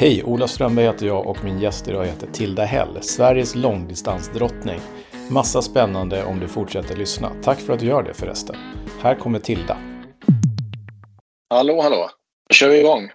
Hej, 0.00 0.24
Ola 0.24 0.48
Strömberg 0.48 0.86
heter 0.86 1.06
jag 1.06 1.26
och 1.26 1.44
min 1.44 1.58
gäst 1.58 1.88
idag 1.88 2.06
heter 2.06 2.26
Tilda 2.26 2.64
Hell, 2.64 3.02
Sveriges 3.02 3.54
långdistansdrottning. 3.54 4.80
Massa 5.30 5.62
spännande 5.62 6.24
om 6.24 6.40
du 6.40 6.48
fortsätter 6.48 6.96
lyssna. 6.96 7.32
Tack 7.42 7.58
för 7.58 7.72
att 7.72 7.80
du 7.80 7.86
gör 7.86 8.02
det 8.02 8.14
förresten. 8.14 8.56
Här 9.02 9.14
kommer 9.14 9.38
Tilda. 9.38 9.76
Hallå, 11.50 11.80
hallå. 11.80 12.10
Då 12.48 12.54
kör 12.54 12.68
vi 12.68 12.80
igång. 12.80 13.10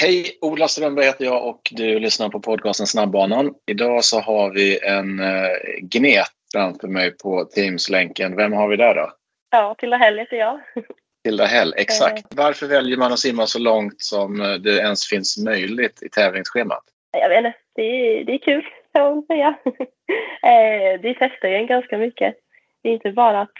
Hej, 0.00 0.38
Ola 0.40 0.68
Strömberg 0.68 1.06
heter 1.06 1.24
jag 1.24 1.48
och 1.48 1.60
du 1.70 1.98
lyssnar 1.98 2.28
på 2.28 2.40
podcasten 2.40 2.86
Snabbbanan. 2.86 3.54
Idag 3.70 4.04
så 4.04 4.20
har 4.20 4.50
vi 4.50 4.78
en 4.84 5.20
uh, 5.20 5.48
gnet 5.82 6.26
framför 6.52 6.88
mig 6.88 7.16
på 7.16 7.44
Teams-länken. 7.44 8.36
Vem 8.36 8.52
har 8.52 8.68
vi 8.68 8.76
där 8.76 8.94
då? 8.94 9.12
Ja, 9.50 9.74
Tilda 9.78 9.96
Hell 9.96 10.18
heter 10.18 10.36
jag. 10.36 10.60
Tilda 11.24 11.44
Hell, 11.44 11.74
exakt. 11.76 12.26
Varför 12.36 12.66
väljer 12.66 12.96
man 12.96 13.12
att 13.12 13.18
simma 13.18 13.46
så 13.46 13.58
långt 13.58 14.00
som 14.00 14.40
eh, 14.40 14.54
det 14.54 14.78
ens 14.78 15.08
finns 15.08 15.44
möjligt 15.44 16.02
i 16.02 16.08
tävlingsschemat? 16.08 16.84
Jag 17.12 17.28
vet 17.28 17.38
inte, 17.38 17.58
det 17.74 17.82
är, 17.82 18.24
det 18.24 18.32
är 18.32 18.38
kul 18.38 18.66
kan 18.94 19.14
man 19.14 19.26
säga. 19.26 19.54
Eh, 20.42 21.00
det 21.00 21.14
testar 21.18 21.48
ju 21.48 21.54
en 21.54 21.66
ganska 21.66 21.98
mycket. 21.98 22.34
Det 22.82 22.88
är 22.88 22.92
inte 22.92 23.12
bara 23.12 23.40
att 23.40 23.56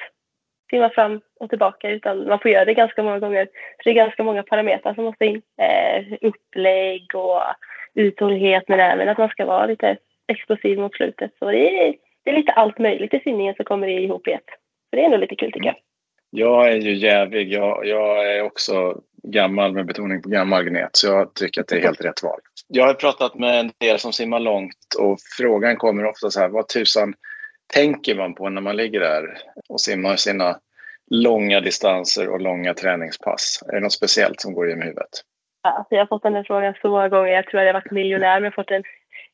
simma 0.70 0.90
fram 0.90 1.20
och 1.40 1.50
tillbaka 1.50 1.90
utan 1.90 2.28
man 2.28 2.38
får 2.38 2.50
göra 2.50 2.64
det 2.64 2.74
ganska 2.74 3.02
många 3.02 3.18
gånger. 3.18 3.46
Så 3.46 3.82
det 3.84 3.90
är 3.90 3.94
ganska 3.94 4.22
många 4.22 4.42
parametrar 4.42 4.94
som 4.94 5.04
måste 5.04 5.24
in. 5.24 5.42
Eh, 5.60 6.04
upplägg 6.20 7.14
och 7.14 7.42
uthållighet 7.94 8.64
men 8.68 8.80
även 8.80 9.08
att 9.08 9.18
man 9.18 9.28
ska 9.28 9.44
vara 9.44 9.66
lite 9.66 9.96
explosiv 10.28 10.78
mot 10.78 10.94
slutet. 10.94 11.30
Så 11.38 11.50
det 11.50 11.88
är, 11.88 11.94
det 12.24 12.30
är 12.30 12.36
lite 12.36 12.52
allt 12.52 12.78
möjligt 12.78 13.14
i 13.14 13.20
simningen 13.20 13.54
som 13.54 13.64
kommer 13.64 13.88
ihop 13.88 14.28
i 14.28 14.32
ett. 14.32 14.48
Så 14.90 14.96
det 14.96 15.04
är 15.04 15.08
nog 15.08 15.20
lite 15.20 15.36
kul 15.36 15.52
tycker 15.52 15.66
jag. 15.66 15.76
Jag 16.30 16.68
är 16.68 16.76
ju 16.76 16.94
jävig. 16.94 17.52
Jag, 17.52 17.86
jag 17.86 18.36
är 18.36 18.42
också 18.42 19.00
gammal 19.22 19.72
med 19.72 19.86
betoning 19.86 20.22
på 20.22 20.28
gammal 20.28 20.64
gnet 20.64 20.96
så 20.96 21.06
jag 21.06 21.34
tycker 21.34 21.60
att 21.60 21.68
det 21.68 21.76
är 21.76 21.82
helt 21.82 22.04
rätt 22.04 22.22
val. 22.22 22.40
Jag 22.68 22.86
har 22.86 22.94
pratat 22.94 23.34
med 23.34 23.60
en 23.60 23.70
del 23.78 23.98
som 23.98 24.12
simmar 24.12 24.40
långt 24.40 24.94
och 24.98 25.18
frågan 25.38 25.76
kommer 25.76 26.04
ofta 26.04 26.30
så 26.30 26.40
här, 26.40 26.48
vad 26.48 26.68
tusan 26.68 27.14
tänker 27.74 28.14
man 28.14 28.34
på 28.34 28.48
när 28.48 28.60
man 28.60 28.76
ligger 28.76 29.00
där 29.00 29.38
och 29.68 29.80
simmar 29.80 30.16
sina 30.16 30.56
långa 31.10 31.60
distanser 31.60 32.28
och 32.28 32.40
långa 32.40 32.74
träningspass? 32.74 33.62
Är 33.68 33.72
det 33.72 33.80
något 33.80 33.92
speciellt 33.92 34.40
som 34.40 34.54
går 34.54 34.68
genom 34.68 34.82
huvudet? 34.82 35.08
Alltså 35.62 35.94
jag 35.94 36.00
har 36.00 36.06
fått 36.06 36.22
den 36.22 36.34
här 36.34 36.44
frågan 36.44 36.74
så 36.82 36.88
många 36.88 37.08
gånger. 37.08 37.32
Jag 37.32 37.46
tror 37.46 37.60
att 37.60 37.66
jag 37.66 37.74
har 37.74 37.80
varit 37.80 37.90
miljonär 37.90 38.34
men 38.34 38.44
jag 38.44 38.50
har 38.50 38.62
fått 38.62 38.70
en 38.70 38.82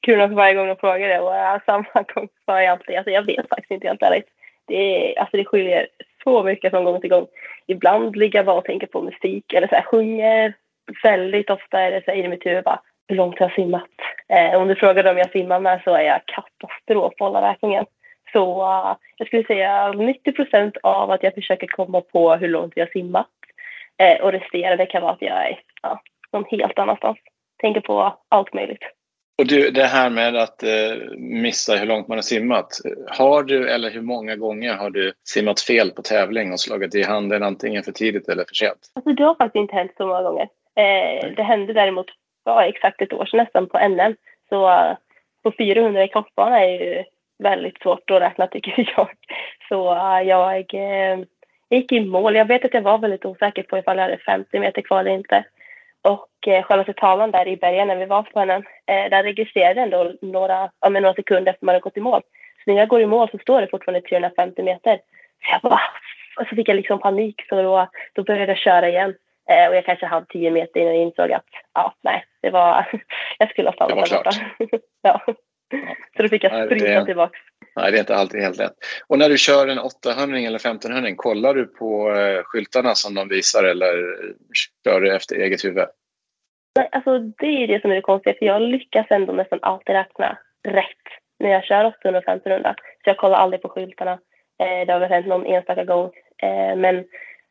krona 0.01 0.29
för 0.29 0.35
varje 0.35 0.55
gång 0.55 0.67
de 0.67 0.77
frågar 0.77 1.09
det 1.09 1.21
och 1.21 1.63
samma 1.67 2.03
gång 2.15 2.29
sa 2.47 2.63
jag 2.63 2.73
alltid. 2.73 2.97
Alltså 2.97 3.11
jag 3.11 3.27
vet 3.27 3.49
faktiskt 3.49 3.71
inte 3.71 3.87
helt 3.87 4.03
ärligt. 4.03 4.29
Det, 4.67 4.75
är, 4.75 5.19
alltså 5.19 5.37
det 5.37 5.45
skiljer 5.45 5.87
så 6.25 6.43
mycket 6.43 6.71
från 6.71 6.85
gång 6.85 7.01
till 7.01 7.11
gång. 7.11 7.27
Ibland 7.67 8.17
ligger 8.17 8.39
jag 8.39 8.47
bara 8.47 8.57
och 8.57 8.65
tänker 8.65 8.87
på 8.87 9.03
musik 9.03 9.53
eller 9.53 9.69
så 9.69 9.75
här, 9.75 9.83
sjunger. 9.83 10.55
Väldigt 11.03 11.51
ofta 11.51 11.81
är 11.81 11.91
det 11.91 12.05
så 12.05 12.11
här, 12.11 12.19
i 12.19 12.29
mitt 12.29 12.47
huvud 12.47 12.65
bara, 12.65 12.81
hur 13.09 13.17
långt 13.17 13.39
har 13.39 13.47
jag 13.47 13.55
simmat? 13.55 13.91
Eh, 14.29 14.61
om 14.61 14.69
du 14.69 14.75
frågar 14.75 15.11
om 15.11 15.19
jag 15.19 15.31
simmar 15.31 15.61
med 15.61 15.81
så 15.85 15.95
är 15.95 16.03
jag 16.03 16.21
katastrof 16.27 17.13
på 17.17 17.27
alla 17.27 17.51
räkningen. 17.51 17.87
Så 18.33 18.63
uh, 18.63 18.97
jag 19.17 19.27
skulle 19.27 19.45
säga 19.45 19.93
90 19.93 20.33
procent 20.33 20.77
av 20.83 21.11
att 21.11 21.23
jag 21.23 21.35
försöker 21.35 21.67
komma 21.67 22.01
på 22.01 22.35
hur 22.35 22.49
långt 22.49 22.73
jag 22.77 22.91
simmat. 22.91 23.27
Eh, 23.99 24.21
och 24.21 24.33
resterande 24.33 24.87
kan 24.87 25.03
vara 25.03 25.13
att 25.13 25.23
jag 25.23 25.47
är 25.47 25.61
ja, 25.83 26.01
någon 26.33 26.45
helt 26.51 26.79
annanstans. 26.79 27.19
Tänker 27.61 27.81
på 27.81 28.19
allt 28.29 28.55
möjligt. 28.55 28.83
Och 29.39 29.47
du, 29.47 29.71
det 29.71 29.85
här 29.85 30.11
med 30.11 30.37
att 30.37 30.63
eh, 30.63 30.97
missa 31.17 31.77
hur 31.77 31.87
långt 31.87 32.09
man 32.09 32.19
har 32.19 32.23
simmat. 32.23 32.69
Har 33.09 33.43
du 33.43 33.71
eller 33.71 33.91
hur 33.91 34.03
många 34.03 34.37
gånger 34.37 34.75
har 34.75 34.91
du 34.91 35.13
simmat 35.25 35.61
fel 35.61 35.91
på 35.91 36.03
tävling 36.03 36.53
och 36.53 36.61
slagit 36.61 36.95
i 36.95 37.03
handen 37.03 37.43
antingen 37.43 37.83
för 37.83 37.93
tidigt 37.93 38.29
eller 38.29 38.45
för 38.45 38.55
sent? 38.55 38.79
Alltså, 38.95 39.13
det 39.13 39.23
har 39.23 39.35
faktiskt 39.35 39.63
inte 39.63 39.75
hänt 39.75 39.93
så 39.97 40.07
många 40.07 40.23
gånger. 40.23 40.49
Eh, 40.77 41.31
det 41.37 41.43
hände 41.43 41.73
däremot 41.73 42.07
ja, 42.45 42.65
exakt 42.65 43.03
ett 43.03 43.13
år 43.13 43.27
sedan 43.27 43.39
nästan 43.39 43.69
på 43.69 43.89
NM. 43.89 44.17
Så 44.49 44.69
uh, 44.69 44.97
på 45.43 45.53
400 45.59 46.05
i 46.05 46.09
kroppsbana 46.09 46.61
är 46.61 46.69
ju 46.69 47.05
väldigt 47.39 47.83
svårt 47.83 48.11
att 48.11 48.23
räkna 48.23 48.47
tycker 48.47 48.93
jag. 48.97 49.09
Så 49.69 49.95
uh, 49.95 50.23
jag 50.23 50.75
uh, 50.75 51.25
gick 51.71 51.93
i 51.93 52.01
mål. 52.01 52.37
Jag 52.37 52.49
vet 52.49 52.65
att 52.65 52.75
jag 52.75 52.83
var 52.83 52.99
väldigt 52.99 53.25
osäker 53.25 53.63
på 53.63 53.79
ifall 53.79 53.97
jag 53.97 54.05
hade 54.05 54.19
50 54.19 54.59
meter 54.59 54.83
kvar 54.83 55.01
eller 55.01 55.11
inte. 55.11 55.45
Och 56.47 56.49
eh, 56.49 56.95
tavlan 56.95 57.31
där 57.31 57.49
i 57.49 57.57
bergen 57.57 57.89
när 57.89 57.97
vi 57.97 58.05
var 58.05 58.23
på 58.23 58.41
henne, 58.41 58.55
eh, 58.87 59.11
där 59.11 59.23
registrerade 59.23 59.81
ändå 59.81 60.13
några, 60.23 60.71
ja, 60.81 60.91
men 60.91 61.03
några 61.03 61.15
sekunder 61.15 61.53
efter 61.53 61.67
man 61.67 61.75
hade 61.75 61.83
gått 61.83 61.97
i 61.97 62.01
mål. 62.01 62.23
Så 62.65 62.71
när 62.71 62.79
jag 62.79 62.89
går 62.89 63.01
i 63.01 63.07
mål 63.07 63.29
så 63.31 63.39
står 63.39 63.61
det 63.61 63.69
fortfarande 63.71 64.09
350 64.09 64.63
meter. 64.63 64.97
Så 65.45 65.51
jag 65.53 65.61
bara, 65.61 65.81
och 66.41 66.47
så 66.49 66.57
fick 66.57 66.69
jag 66.69 66.77
liksom 66.77 66.99
panik 67.01 67.47
så 67.49 67.63
då, 67.63 67.89
då 68.13 68.23
började 68.23 68.53
jag 68.53 68.59
köra 68.59 68.89
igen. 68.89 69.15
Eh, 69.51 69.69
och 69.69 69.77
jag 69.77 69.85
kanske 69.85 70.07
hade 70.07 70.27
10 70.27 70.51
meter 70.51 70.81
innan 70.81 70.95
jag 70.95 71.03
insåg 71.03 71.33
att, 71.33 71.47
ja, 71.75 71.95
nej, 72.03 72.25
det 72.43 72.51
var, 72.51 72.87
jag 73.39 73.51
skulle 73.51 73.69
ha 73.69 73.75
stannat 73.75 74.11
där 74.11 74.17
borta. 74.17 74.31
ja. 75.03 75.21
Så 76.17 76.23
då 76.23 76.29
fick 76.29 76.45
jag 76.45 76.67
springa 76.67 77.01
det, 77.01 77.07
tillbaks. 77.07 77.39
Nej, 77.77 77.93
det 77.93 77.99
är 77.99 78.01
inte 78.01 78.17
alltid 78.17 78.41
helt 78.41 78.59
lätt. 78.59 78.75
Och 79.07 79.19
när 79.19 79.29
du 79.29 79.39
kör 79.39 79.69
en 79.69 79.79
800 79.79 80.39
eller 80.39 80.59
1500 80.59 81.11
kollar 81.17 81.55
du 81.55 81.67
på 81.67 82.15
eh, 82.15 82.43
skyltarna 82.45 82.95
som 82.95 83.15
de 83.15 83.29
visar 83.29 83.65
eller 83.65 84.17
kör 84.85 85.01
du 85.01 85.17
efter 85.17 85.37
eget 85.37 85.65
huvud? 85.65 85.85
Nej, 86.77 86.89
alltså 86.93 87.19
det 87.19 87.47
är 87.47 87.67
det 87.67 87.81
som 87.81 87.91
är 87.91 87.95
det 87.95 88.01
konstiga 88.01 88.35
för 88.39 88.47
jag 88.47 88.63
lyckas 88.63 89.07
ändå 89.11 89.33
nästan 89.33 89.59
alltid 89.63 89.95
räkna 89.95 90.39
rätt 90.69 91.07
när 91.39 91.51
jag 91.51 91.65
kör 91.65 91.85
800 91.85 92.19
och 92.19 92.25
1500. 92.25 92.75
Så 92.79 93.11
jag 93.11 93.17
kollar 93.17 93.39
aldrig 93.39 93.63
på 93.63 93.69
skyltarna. 93.69 94.13
Eh, 94.59 94.87
det 94.87 94.93
har 94.93 95.01
väl 95.01 95.11
hänt 95.11 95.27
någon 95.27 95.47
enstaka 95.47 95.85
gång. 95.85 96.11
Eh, 96.43 96.77
men 96.77 97.05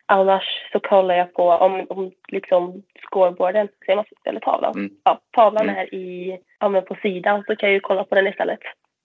annars 0.05 0.43
så 0.71 0.79
kollar 0.79 1.15
jag 1.15 1.33
på 1.33 1.49
om, 1.49 1.85
om 1.89 2.11
liksom 2.27 2.83
scoreboarden, 3.09 3.67
ser 3.85 3.95
man, 3.95 4.05
eller 4.25 4.39
tavlan. 4.39 4.73
Mm. 4.75 4.91
Ja, 5.03 5.21
tavlan 5.31 5.69
mm. 5.69 5.75
är 5.75 5.93
i, 5.93 6.39
ja, 6.59 6.81
på 6.81 6.95
sidan 6.95 7.43
så 7.47 7.55
kan 7.55 7.69
jag 7.69 7.73
ju 7.73 7.79
kolla 7.79 8.03
på 8.03 8.15
den 8.15 8.27
istället. 8.27 8.59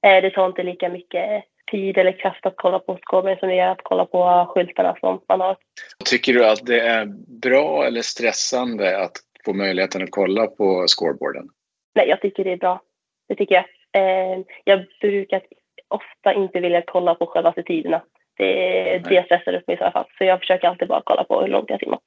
Eh, 0.06 0.22
det 0.22 0.30
tar 0.30 0.46
inte 0.46 0.62
lika 0.62 0.88
mycket 0.88 1.44
tid 1.70 1.98
eller 1.98 2.12
kraft 2.12 2.46
att 2.46 2.56
kolla 2.56 2.78
på 2.78 2.98
scoreboarden 3.02 3.38
som 3.38 3.48
det 3.48 3.54
gör 3.54 3.68
att 3.68 3.82
kolla 3.82 4.04
på 4.04 4.52
skyltarna 4.54 4.96
som 5.00 5.20
man 5.28 5.40
har. 5.40 5.56
Tycker 6.04 6.32
du 6.32 6.46
att 6.46 6.66
det 6.66 6.80
är 6.80 7.06
bra 7.42 7.84
eller 7.84 8.02
stressande 8.02 8.98
att 8.98 9.12
få 9.48 9.54
möjligheten 9.54 10.02
att 10.02 10.10
kolla 10.10 10.46
på 10.46 10.84
scoreboarden? 10.86 11.48
Nej, 11.94 12.08
jag 12.08 12.20
tycker 12.20 12.44
det 12.44 12.52
är 12.52 12.56
bra. 12.56 12.82
Det 13.28 13.34
tycker 13.34 13.54
jag. 13.54 13.64
Eh, 13.92 14.38
jag 14.64 14.84
brukar 15.00 15.42
ofta 15.88 16.34
inte 16.34 16.60
vilja 16.60 16.82
kolla 16.86 17.14
på 17.14 17.26
själva 17.26 17.52
tiderna. 17.52 18.02
Det, 18.36 18.98
det 19.08 19.24
stressar 19.24 19.54
upp 19.54 19.66
mig 19.66 19.76
i 19.76 19.78
så 19.78 19.90
fall. 19.90 20.04
Så 20.18 20.24
jag 20.24 20.40
försöker 20.40 20.68
alltid 20.68 20.88
bara 20.88 21.02
kolla 21.04 21.24
på 21.24 21.40
hur 21.40 21.48
långt 21.48 21.70
jag 21.70 21.80
simmat. 21.80 22.02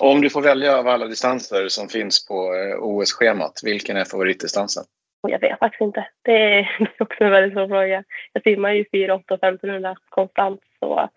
Om 0.00 0.20
du 0.20 0.30
får 0.30 0.42
välja 0.42 0.78
av 0.78 0.88
alla 0.88 1.06
distanser 1.06 1.68
som 1.68 1.88
finns 1.88 2.28
på 2.28 2.34
eh, 2.34 2.82
OS-schemat, 2.82 3.52
vilken 3.64 3.96
är 3.96 4.04
favoritdistansen? 4.04 4.84
Jag 5.28 5.40
vet 5.40 5.58
faktiskt 5.58 5.80
inte. 5.80 6.08
Det 6.22 6.32
är 6.32 6.90
också 6.98 7.24
en 7.24 7.30
väldigt 7.30 7.52
svår 7.52 7.68
fråga. 7.68 8.04
Jag 8.32 8.42
simmar 8.42 8.70
ju 8.70 8.84
4, 8.92 9.14
8 9.14 9.34
och 9.34 9.44
1500 9.44 9.96
konstant. 10.08 10.60
Så, 10.80 11.08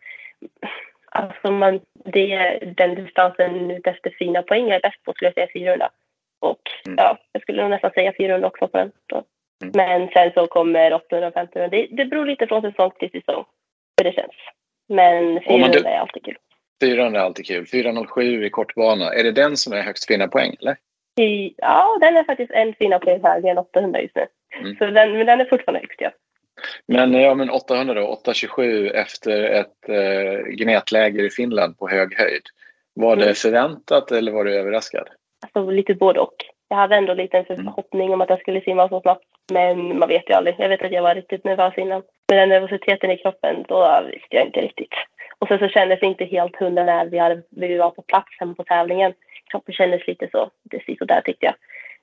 alltså 1.13 1.51
man, 1.51 1.79
det 2.06 2.34
är 2.34 2.74
den 2.78 2.96
distansen 2.96 3.72
ut 3.72 3.88
efter 3.88 4.09
fina 4.09 4.41
poäng 4.41 4.68
jag 4.68 4.75
är 4.75 4.81
bäst 4.81 5.03
på 5.03 5.13
skulle 5.13 5.28
jag 5.28 5.34
säga 5.34 5.63
400. 5.66 5.90
Och 6.41 6.62
mm. 6.88 6.97
ja, 6.97 7.18
jag 7.31 7.41
skulle 7.41 7.62
nog 7.62 7.69
nästan 7.69 7.91
säga 7.91 8.13
400 8.18 8.47
också 8.47 8.68
på 8.68 8.78
den. 8.78 8.91
Mm. 9.12 9.72
Men 9.73 10.09
sen 10.13 10.31
så 10.34 10.47
kommer 10.47 10.94
800 10.94 11.28
och 11.28 11.38
1500. 11.38 11.68
Det, 11.68 11.88
det 11.96 12.06
beror 12.06 12.25
lite 12.25 12.47
från 12.47 12.62
säsong 12.62 12.91
till 13.00 13.12
säsong 13.12 13.46
hur 13.97 14.03
det 14.03 14.16
känns. 14.16 14.35
Men 14.90 15.41
400 15.41 15.69
du, 15.72 15.88
är 15.88 15.97
alltid 15.97 16.25
kul. 16.25 16.38
400 16.84 17.19
är 17.19 17.25
alltid 17.25 17.46
kul. 17.46 17.66
407 17.66 18.46
i 18.46 18.50
kortbana. 18.50 19.13
Är 19.13 19.23
det 19.23 19.31
den 19.31 19.57
som 19.57 19.73
är 19.73 19.81
högst 19.81 20.07
fina 20.07 20.28
poäng 20.28 20.56
eller? 20.62 20.75
Ja, 21.57 21.97
den 22.02 22.18
är 22.18 22.23
faktiskt 22.23 22.52
en 22.52 22.73
fina 22.73 23.00
poäng 23.00 23.23
högre 23.23 23.50
än 23.50 23.57
800 23.57 24.02
just 24.02 24.16
nu. 24.16 24.25
Mm. 24.59 24.75
Så 24.75 24.85
den, 24.85 25.18
men 25.18 25.25
den 25.25 25.41
är 25.41 25.46
fortfarande 25.46 25.79
högst 25.79 26.02
ja. 26.02 26.12
Men, 26.86 27.14
ja, 27.14 27.36
men 27.36 27.50
800 27.50 27.94
då, 27.94 28.08
827 28.08 28.88
efter 28.88 29.44
ett 29.44 29.90
eh, 29.90 30.40
gnetläger 30.47 31.24
i 31.24 31.30
Finland 31.30 31.78
på 31.78 31.90
hög 31.90 32.18
höjd. 32.18 32.44
Var 32.94 33.16
det 33.16 33.24
mm. 33.24 33.36
förväntat 33.36 34.12
eller 34.12 34.31
var 34.31 34.46
du 34.46 34.56
överraskad? 34.56 35.09
Alltså 35.41 35.72
lite 35.72 35.94
både 35.94 36.19
och. 36.19 36.36
Jag 36.69 36.78
hade 36.78 36.96
ändå 36.96 37.14
lite 37.14 37.38
en 37.38 37.46
mm. 37.46 37.64
förhoppning 37.64 38.08
mm. 38.08 38.14
om 38.14 38.22
att 38.22 38.30
jag 38.30 38.40
skulle 38.40 38.61
simma 38.61 38.90
så 38.90 39.02
snabbt. 39.02 39.26
Men 39.52 40.00
man 40.00 40.09
vet 40.09 40.29
ju 40.29 40.34
aldrig. 40.34 40.55
Jag 40.58 40.70
vet 40.70 40.82
att 40.82 40.91
jag 40.91 41.03
var 41.03 41.16
riktigt 41.16 41.44
nervös 41.44 41.78
innan. 41.78 42.03
Med 42.29 42.40
den 42.40 42.50
nervositeten 42.50 43.11
i 43.11 43.17
kroppen, 43.17 43.66
då 43.67 44.02
visste 44.11 44.35
jag 44.35 44.46
inte 44.46 44.61
riktigt. 44.61 44.94
Och 45.40 45.47
sen 45.47 45.59
så 45.59 45.67
kändes 45.67 46.00
det 46.00 46.05
inte 46.05 46.26
helt 46.26 46.55
hundra 46.55 46.84
när 46.84 47.05
vi, 47.05 47.17
hade, 47.17 47.41
vi 47.50 47.78
var 47.78 47.91
på 47.91 48.02
plats 48.02 48.40
hemma 48.40 48.53
på 48.53 48.64
tävlingen. 48.64 49.14
Kroppen 49.52 49.73
kändes 49.73 50.08
lite 50.08 50.28
så, 50.32 50.50
precis 50.72 50.97
så 50.97 51.05
där 51.05 51.22
tyckte 51.22 51.46
jag. 51.46 51.55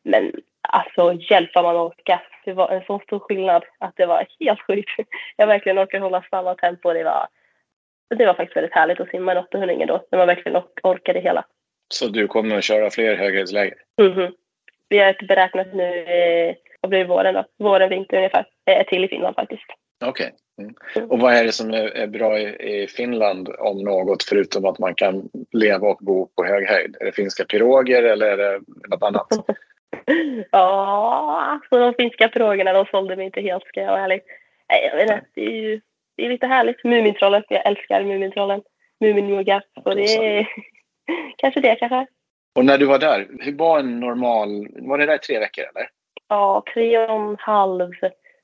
Men 0.02 0.32
alltså 0.62 1.12
hjälp 1.30 1.50
vad 1.54 1.64
man 1.64 1.76
orkar. 1.76 2.22
Det 2.44 2.52
var 2.52 2.68
en 2.68 2.84
så 2.84 2.98
stor 2.98 3.18
skillnad 3.18 3.64
att 3.78 3.96
det 3.96 4.06
var 4.06 4.26
helt 4.40 4.60
sjukt. 4.60 4.90
Jag 5.36 5.46
verkligen 5.46 5.78
orkade 5.78 6.04
hålla 6.04 6.24
samma 6.30 6.54
tempo. 6.54 6.92
Det 6.92 7.04
var, 7.04 7.28
det 8.16 8.26
var 8.26 8.34
faktiskt 8.34 8.56
väldigt 8.56 8.74
härligt 8.74 9.00
att 9.00 9.10
simma 9.10 9.32
en 9.32 9.38
800 9.38 9.86
då, 9.86 10.04
när 10.10 10.18
man 10.18 10.26
verkligen 10.26 10.62
orkade 10.82 11.20
hela. 11.20 11.44
Så 11.88 12.08
du 12.08 12.26
kommer 12.26 12.58
att 12.58 12.64
köra 12.64 12.90
fler 12.90 13.14
höghöjdsläger? 13.14 13.74
Mm 14.00 14.12
-hmm. 14.12 14.32
Vi 14.88 14.98
har 14.98 15.10
ett 15.10 15.28
beräknat 15.28 15.74
nu, 15.74 16.04
eh, 16.04 16.54
vad 16.80 16.90
blir 16.90 16.98
det, 16.98 17.04
våren 17.04 17.34
då? 17.34 17.44
Våren, 17.58 17.88
vinter 17.88 18.16
ungefär. 18.16 18.46
Ett 18.66 18.86
till 18.86 19.04
i 19.04 19.08
Finland 19.08 19.34
faktiskt. 19.34 19.66
Okej. 20.04 20.26
Okay. 20.26 20.36
Mm. 20.96 21.10
Och 21.10 21.18
vad 21.18 21.34
är 21.34 21.44
det 21.44 21.52
som 21.52 21.70
är, 21.70 22.06
bra 22.06 22.38
i, 22.38 22.82
i, 22.82 22.86
Finland 22.86 23.48
om 23.58 23.78
något 23.78 24.22
förutom 24.22 24.64
att 24.64 24.78
man 24.78 24.94
kan 24.94 25.28
leva 25.52 25.88
och 25.88 25.98
bo 26.00 26.26
på 26.26 26.44
hög 26.44 26.68
höjd? 26.68 26.96
Är 27.00 27.04
det 27.04 27.12
finska 27.12 27.44
piroger 27.44 28.02
eller 28.02 28.26
är 28.26 28.36
det 28.36 28.60
något 28.88 29.02
annat? 29.02 29.26
ja, 30.50 31.40
alltså 31.40 31.78
de 31.78 31.94
finska 31.94 32.28
pirogerna 32.28 32.72
de 32.72 32.84
sålde 32.84 33.16
mig 33.16 33.26
inte 33.26 33.40
helt 33.40 33.66
ska 33.66 33.80
jag 33.80 33.90
vara 33.90 34.04
ärlig. 34.04 34.20
Nej, 34.68 34.84
jag 34.84 34.96
vet 34.96 35.10
inte, 35.10 35.26
det 35.34 35.46
är 35.46 35.50
ju 35.50 35.80
det 36.20 36.26
är 36.26 36.30
lite 36.30 36.46
härligt. 36.46 36.84
Mumintrollen, 36.84 37.42
jag 37.48 37.66
älskar 37.66 38.04
Mumintrollen. 38.04 38.62
Muminmuggar. 39.00 39.62
Så 39.82 39.94
det 39.94 40.16
är 40.16 40.46
kanske 41.36 41.60
det 41.60 41.74
kanske. 41.74 42.06
Och 42.54 42.64
när 42.64 42.78
du 42.78 42.86
var 42.86 42.98
där, 42.98 43.28
hur 43.40 43.56
var 43.56 43.78
en 43.78 44.00
normal, 44.00 44.68
var 44.70 44.98
det 44.98 45.06
där 45.06 45.18
tre 45.18 45.38
veckor 45.38 45.64
eller? 45.64 45.88
Ja, 46.28 46.64
tre 46.74 46.98
och 46.98 47.30
en 47.30 47.36
halv 47.38 47.90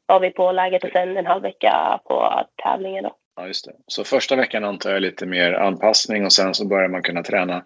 var 0.06 0.20
vi 0.20 0.30
på 0.30 0.52
läget 0.52 0.84
och 0.84 0.90
sen 0.90 1.16
en 1.16 1.26
halv 1.26 1.42
vecka 1.42 2.00
på 2.04 2.44
tävlingen 2.62 3.04
då. 3.04 3.16
Ja, 3.36 3.46
just 3.46 3.64
det. 3.64 3.72
Så 3.86 4.04
första 4.04 4.36
veckan 4.36 4.64
antar 4.64 4.92
jag 4.92 5.02
lite 5.02 5.26
mer 5.26 5.52
anpassning 5.52 6.24
och 6.24 6.32
sen 6.32 6.54
så 6.54 6.68
börjar 6.68 6.88
man 6.88 7.02
kunna 7.02 7.22
träna 7.22 7.64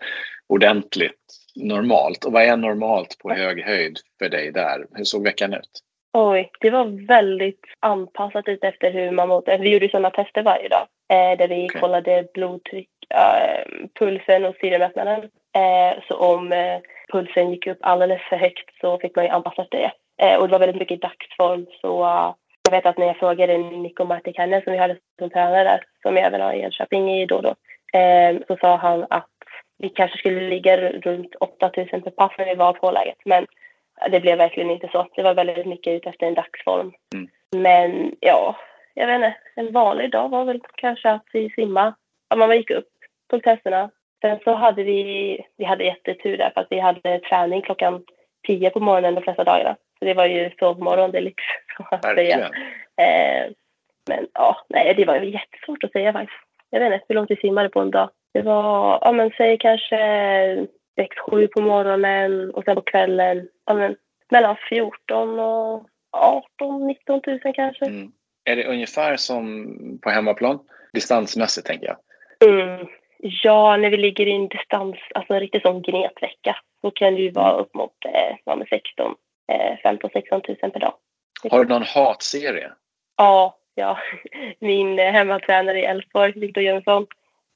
ordentligt 0.49 1.40
normalt. 1.57 2.25
Och 2.25 2.33
vad 2.33 2.43
är 2.43 2.57
normalt 2.57 3.19
på 3.23 3.31
hög 3.31 3.65
höjd 3.65 3.99
för 4.19 4.29
dig 4.29 4.53
där? 4.53 4.87
Hur 4.95 5.05
såg 5.05 5.25
veckan 5.25 5.55
ut? 5.55 5.71
Oj, 6.13 6.51
det 6.61 6.71
var 6.71 7.07
väldigt 7.07 7.65
anpassat 7.81 8.49
ut 8.49 8.65
efter 8.65 8.91
hur 8.91 9.11
man 9.11 9.29
mådde. 9.29 9.59
Vi 9.59 9.73
gjorde 9.73 9.89
sådana 9.89 10.11
tester 10.11 10.43
varje 10.43 10.69
dag 10.69 10.87
eh, 11.13 11.39
där 11.39 11.49
vi 11.49 11.65
okay. 11.65 11.81
kollade 11.81 12.27
blodtryck, 12.35 12.91
äh, 13.15 13.89
pulsen 13.99 14.45
och 14.45 14.57
syremättnaden. 14.61 15.21
Eh, 15.55 16.03
så 16.09 16.17
om 16.17 16.53
eh, 16.53 16.79
pulsen 17.13 17.51
gick 17.51 17.67
upp 17.67 17.79
alldeles 17.81 18.23
för 18.29 18.37
högt 18.37 18.81
så 18.81 18.99
fick 18.99 19.17
man 19.17 19.25
ju 19.25 19.31
anpassa 19.31 19.67
det. 19.71 19.93
Eh, 20.23 20.37
och 20.37 20.49
det 20.49 20.53
var 20.53 20.59
väldigt 20.59 20.81
mycket 20.81 21.03
dagsform 21.03 21.67
så 21.81 22.05
uh, 22.05 22.35
jag 22.63 22.73
vet 22.73 22.87
att 22.87 22.99
när 22.99 23.07
jag 23.07 23.17
frågade 23.17 23.59
Nico 23.59 24.05
Martikainen 24.05 24.63
som 24.63 24.73
vi 24.73 24.79
hade 24.79 24.97
som 25.19 25.31
tränare 25.31 25.65
där, 25.65 25.85
som 26.03 26.17
jag 26.17 26.27
även 26.27 26.41
har 26.41 26.53
i 26.53 26.61
Enköping 26.61 27.11
i 27.11 27.27
då 27.27 27.37
och 27.37 27.43
då, 27.43 27.55
eh, 27.99 28.37
så 28.49 28.57
sa 28.57 28.77
han 28.77 29.07
att 29.11 29.31
vi 29.81 29.89
kanske 29.89 30.19
skulle 30.19 30.41
ligga 30.41 30.77
runt 30.91 31.35
8000 31.35 32.03
per 32.03 32.11
pass 32.11 32.33
när 32.39 32.47
vi 32.47 32.55
var 32.55 32.73
på 32.73 32.91
läget. 32.91 33.19
Men 33.25 33.47
det 34.11 34.21
blev 34.21 34.39
verkligen 34.39 34.71
inte 34.71 34.89
så. 34.93 35.09
Det 35.17 35.23
var 35.23 35.35
väldigt 35.35 35.67
mycket 35.67 35.93
ute 35.93 36.09
efter 36.09 36.27
en 36.27 36.35
dagsform. 36.35 36.93
Mm. 37.15 37.29
Men 37.57 38.17
ja, 38.21 38.57
jag 38.95 39.07
vet 39.07 39.15
inte. 39.15 39.35
En 39.55 39.73
vanlig 39.73 40.11
dag 40.11 40.29
var 40.29 40.45
väl 40.45 40.61
kanske 40.75 41.11
att 41.11 41.25
vi 41.33 41.51
simmade. 41.51 41.95
Ja, 42.29 42.37
man 42.37 42.57
gick 42.57 42.71
upp 42.71 42.89
på 43.31 43.41
testerna. 43.41 43.91
Sen 44.21 44.39
så 44.45 44.55
hade 44.55 44.83
vi, 44.83 45.39
vi 45.57 45.65
hade 45.65 45.85
jättetur 45.85 46.37
där 46.37 46.51
för 46.55 46.61
att 46.61 46.67
vi 46.71 46.79
hade 46.79 47.19
träning 47.19 47.63
klockan 47.63 48.05
10 48.47 48.71
på 48.71 48.81
morgonen 48.81 49.15
de 49.15 49.23
flesta 49.23 49.45
dagarna. 49.45 49.77
Så 49.99 50.05
det 50.05 50.15
var 50.15 50.27
ju 50.27 50.51
sovmorgon 50.59 51.11
det 51.11 51.21
liksom. 51.31 51.87
Verkligen. 52.03 52.41
Eh, 52.41 53.53
men 54.09 54.27
ja, 54.35 54.57
nej 54.69 54.95
det 54.95 55.05
var 55.05 55.17
ju 55.17 55.31
jättesvårt 55.31 55.85
att 55.85 55.93
säga 55.93 56.13
faktiskt. 56.13 56.39
Jag 56.71 56.81
vet 56.81 56.93
inte 56.93 57.05
hur 57.09 57.15
långt 57.15 57.31
vi 57.31 57.37
simmade 57.37 57.69
på 57.69 57.81
en 57.81 57.91
dag. 57.91 58.11
Det 58.33 58.43
var, 58.43 58.99
ja 59.03 59.13
men 59.13 59.31
säg 59.37 59.59
kanske 59.59 59.97
6-7 61.31 61.47
på 61.47 61.61
morgonen 61.61 62.51
och 62.51 62.65
sen 62.65 62.75
på 62.75 62.83
kvällen, 62.83 63.49
ja 63.67 63.75
men 63.75 63.97
mellan 64.31 64.57
14 64.69 65.39
och 65.39 65.87
18 66.13 66.87
19 66.87 67.21
000 67.27 67.41
kanske. 67.55 67.85
Mm. 67.85 68.13
Är 68.45 68.57
det 68.57 68.67
ungefär 68.67 69.17
som 69.17 69.77
på 70.03 70.11
hemmaplan? 70.11 70.59
Distansmässigt 70.93 71.67
tänker 71.67 71.87
jag. 71.87 71.97
Mm. 72.51 72.87
Ja, 73.19 73.77
när 73.77 73.91
vi 73.91 73.97
ligger 73.97 74.27
i 74.27 74.33
en 74.33 74.49
distans, 74.49 74.97
alltså 75.15 75.35
en 75.35 75.41
riktig 75.41 75.63
sån 75.63 75.83
gnetvecka, 75.83 76.57
så 76.81 76.91
kan 76.91 77.15
det 77.15 77.21
ju 77.21 77.31
vara 77.31 77.53
upp 77.53 77.75
mot 77.75 77.93
eh, 78.05 78.65
16, 78.71 79.15
eh, 79.53 79.79
15 79.83 80.11
16 80.13 80.43
000 80.63 80.71
per 80.71 80.81
dag. 80.81 80.95
Har 81.51 81.65
du 81.65 81.69
någon 81.69 81.83
hatserie? 81.83 82.71
Ja, 83.17 83.59
ja. 83.75 83.99
Min 84.59 84.99
eh, 84.99 85.13
hemmatränare 85.13 85.81
i 85.81 85.85
Elfsborg, 85.85 86.33
Viktor 86.41 86.63
Jönsson, 86.63 87.07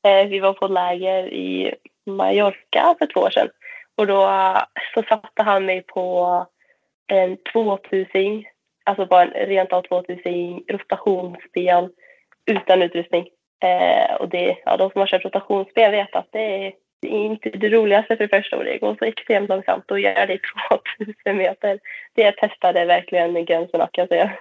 Eh, 0.04 0.28
vi 0.28 0.40
var 0.40 0.52
på 0.52 0.66
läger 0.66 1.32
i 1.32 1.74
Mallorca 2.06 2.94
för 2.98 3.06
två 3.06 3.20
år 3.20 3.30
sedan. 3.30 3.48
Och 3.96 4.06
då 4.06 4.22
eh, 4.22 4.62
så 4.94 5.02
satte 5.02 5.42
han 5.42 5.66
mig 5.66 5.82
på 5.82 6.46
en 7.06 7.36
2000 7.52 8.44
alltså 8.84 9.06
bara 9.06 9.22
en 9.24 9.46
rent 9.46 9.72
av 9.72 9.82
2000 9.82 10.64
rotationsspel 10.68 11.88
utan 12.46 12.82
utrustning. 12.82 13.28
Eh, 13.62 14.14
och 14.14 14.28
det, 14.28 14.56
ja, 14.64 14.76
de 14.76 14.90
som 14.90 15.00
har 15.00 15.06
kört 15.06 15.24
rotationsspel 15.24 15.90
vet 15.90 16.14
att 16.14 16.28
det 16.30 16.66
är, 16.66 16.72
det 17.02 17.08
inte 17.08 17.50
det 17.50 17.68
roligaste 17.68 18.16
för 18.16 18.24
det 18.24 18.36
första 18.36 18.56
och 18.56 18.64
det 18.64 18.78
går 18.78 18.96
så 18.98 19.04
extremt 19.04 19.48
långsamt 19.48 19.90
och 19.90 20.00
gör 20.00 20.26
det 20.26 20.34
i 20.34 20.40
2000 20.96 21.36
meter. 21.36 21.80
Det 22.14 22.32
testade 22.32 22.84
verkligen 22.84 23.44
gränserna 23.44 23.88
kan 23.92 24.02
jag 24.02 24.08
säga. 24.08 24.32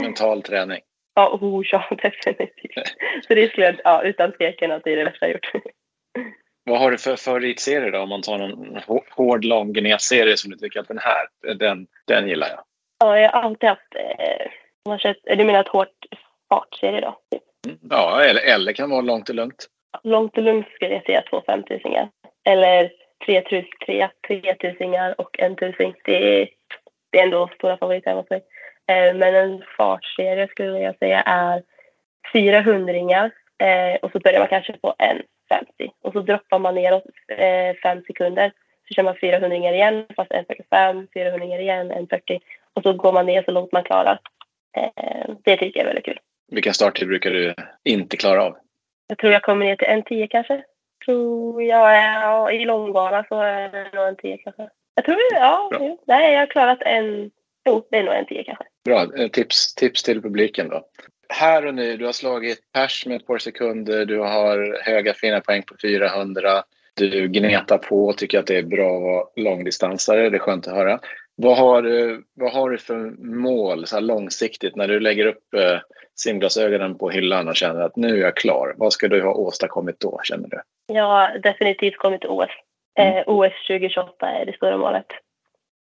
Mental 0.00 0.42
träning. 0.42 0.80
Ja, 1.14 1.38
oh, 1.40 1.62
ja 1.72 1.88
definitivt. 2.02 2.94
Så 3.28 3.34
det 3.34 3.48
skulle 3.48 3.66
jag, 3.66 3.80
ja, 3.84 4.02
utan 4.02 4.32
tvekan 4.32 4.72
att 4.72 4.84
det 4.84 4.92
är 4.92 4.96
det 4.96 5.04
värsta 5.04 5.26
jag 5.26 5.32
gjort. 5.32 5.50
Vad 6.64 6.80
har 6.80 6.90
du 6.90 6.98
för 6.98 7.16
favoritserie 7.16 7.90
då? 7.90 7.98
Om 7.98 8.08
man 8.08 8.22
tar 8.22 8.38
någon 8.38 8.80
hård, 9.10 9.44
lång 9.44 9.72
gnetserie 9.72 10.36
som 10.36 10.50
du 10.50 10.56
tycker 10.56 10.80
att 10.80 10.88
den 10.88 10.98
här, 10.98 11.54
den, 11.54 11.86
den 12.06 12.28
gillar 12.28 12.48
jag. 12.48 12.60
Ja, 12.98 13.18
jag 13.18 13.32
har 13.32 13.42
alltid 13.42 13.68
haft, 13.68 13.94
eh, 13.94 15.36
du 15.36 15.44
menar 15.44 15.60
ett 15.60 15.68
hårt 15.68 15.88
fartserie 16.48 17.00
då? 17.00 17.18
Ja, 17.90 18.22
eller, 18.22 18.54
eller 18.54 18.72
kan 18.72 18.90
vara 18.90 19.00
långt 19.00 19.28
och 19.28 19.34
lugnt. 19.34 19.66
Långt 20.02 20.38
och 20.38 20.42
lugnt 20.42 20.66
skulle 20.68 20.94
jag 20.94 21.04
säga 21.04 21.22
två 21.30 21.42
femtusingar. 21.46 22.08
Eller 22.44 22.92
tre, 23.26 23.40
tre, 23.40 23.64
tre, 24.26 24.54
tusingar 24.54 25.20
och 25.20 25.38
en 25.38 25.56
tusing. 25.56 25.94
Det 26.04 26.42
är, 26.42 26.48
det 27.12 27.18
är 27.18 27.24
ändå 27.24 27.50
stora 27.54 27.76
favoriter 27.76 28.14
hos 28.14 28.30
mig. 28.30 28.42
Eh, 28.86 29.14
men 29.14 29.34
en 29.34 29.62
fartserie 29.76 30.48
skulle 30.48 30.78
jag 30.78 30.98
säga 30.98 31.20
är 31.20 31.62
fyra 32.32 32.60
hundringar 32.60 33.30
eh, 33.58 33.96
och 34.02 34.10
så 34.12 34.18
börjar 34.18 34.38
man 34.38 34.48
kanske 34.48 34.72
på 34.72 34.94
en 34.98 35.22
50 35.48 35.92
och 36.02 36.12
så 36.12 36.20
droppar 36.20 36.58
man 36.58 36.74
neråt 36.74 37.04
eh, 37.28 37.76
fem 37.82 38.02
sekunder. 38.06 38.52
Så 38.88 38.94
kör 38.94 39.02
man 39.02 39.16
400 39.20 39.56
igen 39.56 40.06
fast 40.16 40.32
en 40.32 40.44
45, 40.44 41.08
400 41.14 41.60
igen, 41.60 41.90
en 41.90 42.06
40 42.06 42.40
och 42.74 42.82
så 42.82 42.92
går 42.92 43.12
man 43.12 43.26
ner 43.26 43.42
så 43.42 43.50
långt 43.50 43.72
man 43.72 43.84
klarar. 43.84 44.20
Det 45.44 45.56
tycker 45.56 45.80
jag 45.80 45.82
är 45.82 45.86
väldigt 45.86 46.04
kul. 46.04 46.20
Vilken 46.48 46.74
starttid 46.74 47.08
brukar 47.08 47.30
du 47.30 47.54
inte 47.84 48.16
klara 48.16 48.44
av? 48.44 48.56
Jag 49.06 49.18
tror 49.18 49.32
jag 49.32 49.42
kommer 49.42 49.66
ner 49.66 49.76
till 49.76 49.88
en 49.88 50.02
10 50.02 50.26
kanske. 50.26 50.62
Tror 51.04 51.62
jag 51.62 51.96
är, 51.96 52.50
I 52.50 52.64
långbana 52.64 53.24
så 53.28 53.40
är 53.40 53.68
det 53.68 53.90
nog 53.92 54.08
en 54.08 54.16
10 54.16 54.38
kanske. 54.38 54.68
Jag 54.94 55.04
tror, 55.04 55.16
ja, 55.32 55.70
jo, 55.72 55.98
nej 56.06 56.32
jag 56.32 56.40
har 56.40 56.46
klarat 56.46 56.82
en, 56.82 57.30
jo 57.64 57.86
det 57.90 57.96
är 57.96 58.02
nog 58.02 58.14
en 58.14 58.26
10 58.26 58.44
kanske. 58.44 58.64
Bra, 58.84 59.06
eh, 59.18 59.28
tips, 59.28 59.74
tips 59.74 60.02
till 60.02 60.22
publiken 60.22 60.68
då 60.68 60.84
här 61.28 61.66
och 61.66 61.74
nu, 61.74 61.96
du 61.96 62.04
har 62.04 62.12
slagit 62.12 62.72
pers 62.72 63.06
med 63.06 63.16
ett 63.16 63.26
par 63.26 63.38
sekunder, 63.38 64.04
du 64.04 64.18
har 64.18 64.78
höga 64.82 65.14
fina 65.14 65.40
poäng 65.40 65.62
på 65.62 65.74
400, 65.82 66.62
du 66.94 67.28
gnetar 67.28 67.78
på 67.78 68.06
och 68.06 68.18
tycker 68.18 68.38
att 68.38 68.46
det 68.46 68.58
är 68.58 68.62
bra 68.62 68.96
att 68.96 69.02
vara 69.02 69.24
långdistansare, 69.36 70.30
det 70.30 70.36
är 70.36 70.38
skönt 70.38 70.68
att 70.68 70.74
höra. 70.74 71.00
Vad 71.36 71.56
har 71.56 71.82
du, 71.82 72.24
vad 72.34 72.52
har 72.52 72.70
du 72.70 72.78
för 72.78 72.96
mål 73.26 73.86
så 73.86 74.00
långsiktigt 74.00 74.76
när 74.76 74.88
du 74.88 75.00
lägger 75.00 75.26
upp 75.26 75.54
eh, 75.54 75.78
simglasögonen 76.16 76.98
på 76.98 77.10
hyllan 77.10 77.48
och 77.48 77.56
känner 77.56 77.80
att 77.80 77.96
nu 77.96 78.16
är 78.16 78.22
jag 78.22 78.36
klar? 78.36 78.74
Vad 78.76 78.92
ska 78.92 79.08
du 79.08 79.22
ha 79.22 79.34
åstadkommit 79.34 80.00
då, 80.00 80.20
känner 80.24 80.48
du? 80.48 80.60
Jag 80.86 81.04
har 81.04 81.38
definitivt 81.38 81.96
kommit 81.96 82.20
till 82.20 82.30
OS. 82.30 82.50
Mm. 82.98 83.16
Eh, 83.16 83.22
OS 83.26 83.66
2028 83.66 84.26
är 84.26 84.46
det 84.46 84.52
stora 84.52 84.76
målet. 84.76 85.06